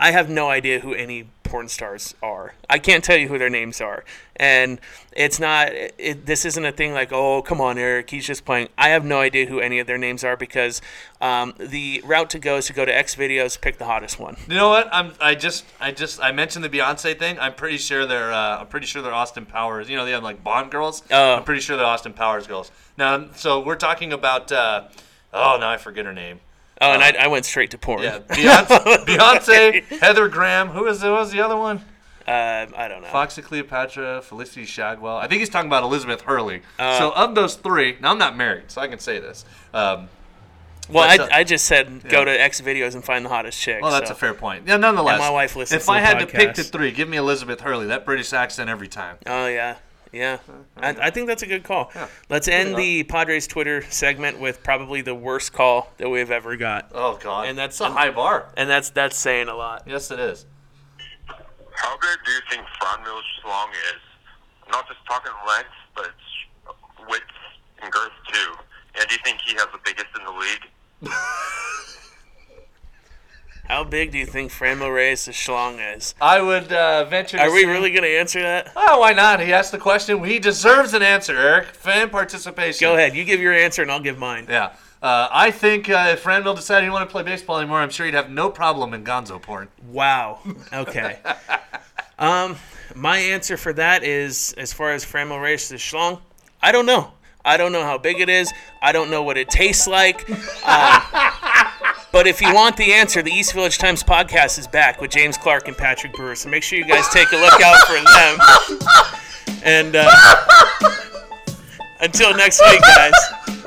[0.02, 2.56] I have no idea who any porn stars are.
[2.68, 4.04] I can't tell you who their names are.
[4.36, 4.80] And
[5.12, 8.70] it's not, it, this isn't a thing like, oh, come on, Eric, he's just playing.
[8.80, 10.82] I have no idea who any of their names are because
[11.22, 14.38] um, the route to go is to go to X videos, pick the hottest one.
[14.48, 14.90] You know what?
[14.92, 15.14] I'm.
[15.22, 15.66] I just.
[15.80, 16.20] I just.
[16.20, 17.38] I mentioned the Beyonce thing.
[17.38, 18.32] I'm pretty sure they're.
[18.32, 19.88] Uh, I'm pretty sure they're Austin Powers.
[19.88, 21.04] You know, they have like Bond girls.
[21.12, 21.36] Oh.
[21.36, 22.72] I'm pretty sure they're Austin Powers girls.
[22.98, 24.52] Now, so we're talking about.
[24.52, 24.88] Uh,
[25.32, 26.40] oh, now I forget her name.
[26.82, 28.02] Oh, and I, I went straight to porn.
[28.02, 30.70] Yeah, Beyonce, Beyonce, Heather Graham.
[30.70, 31.78] Who is was the other one?
[32.28, 33.08] Uh, I don't know.
[33.10, 35.18] Foxy Cleopatra, Felicity Shagwell.
[35.18, 36.62] I think he's talking about Elizabeth Hurley.
[36.78, 36.98] Uh.
[36.98, 39.44] so of those three, now I'm not married, so I can say this.
[39.74, 40.08] Um,
[40.90, 42.26] Well, But, uh, I, I just said go yeah.
[42.26, 43.82] to X videos and find the hottest chick.
[43.82, 44.16] well, that's so.
[44.16, 44.68] a fair point.
[44.68, 45.14] Yeah, nonetheless.
[45.16, 47.88] And my wife listens If I had to pick the three, give me Elizabeth Hurley.
[47.88, 49.18] That British accent every time.
[49.26, 49.78] Oh yeah,
[50.12, 50.38] yeah.
[50.38, 50.62] Mm-hmm.
[50.78, 51.92] I, I think that's a good call.
[51.96, 52.08] Yeah.
[52.30, 56.92] Let's end the Padres Twitter segment with probably the worst call that we've ever got,
[56.94, 58.52] Oh God, And that's- It's a high bar.
[58.58, 59.84] and that's that's saying a lot.
[59.88, 60.46] Yes, it is.
[61.74, 64.02] How big do you think Franmil's schlong is?
[64.66, 66.12] I'm not just talking length, but
[67.10, 67.24] width
[67.82, 68.54] and girth too.
[69.00, 71.12] And do you think he has the biggest in the league?
[73.72, 76.14] How big do you think Franmil Reyes' schlong is?
[76.20, 77.38] I would uh, venture.
[77.38, 78.70] To Are we say- really gonna answer that?
[78.76, 79.40] Oh, why not?
[79.40, 80.22] He asked the question.
[80.26, 81.68] He deserves an answer, Eric.
[81.68, 82.86] Fan participation.
[82.86, 83.16] Go ahead.
[83.16, 84.46] You give your answer, and I'll give mine.
[84.50, 84.74] Yeah.
[85.02, 87.90] Uh, I think uh, if Franmil decided he didn't want to play baseball anymore, I'm
[87.92, 89.70] sure he'd have no problem in Gonzo porn.
[89.88, 90.40] Wow.
[90.74, 91.20] Okay.
[92.20, 92.58] um,
[92.94, 96.20] my answer for that is, as far as Franmil Reyes' schlong,
[96.62, 97.14] I don't know.
[97.46, 98.52] I don't know how big it is.
[98.82, 100.30] I don't know what it tastes like.
[100.30, 101.02] Um,
[102.12, 105.38] but if you want the answer, the East Village Times podcast is back with James
[105.38, 106.36] Clark and Patrick Brewer.
[106.36, 109.62] So make sure you guys take a look out for them.
[109.64, 110.10] And uh,
[112.02, 113.14] until next week, guys,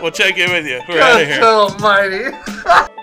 [0.00, 0.80] we'll check in with you.
[0.88, 1.42] We're out of here.
[1.42, 2.88] almighty.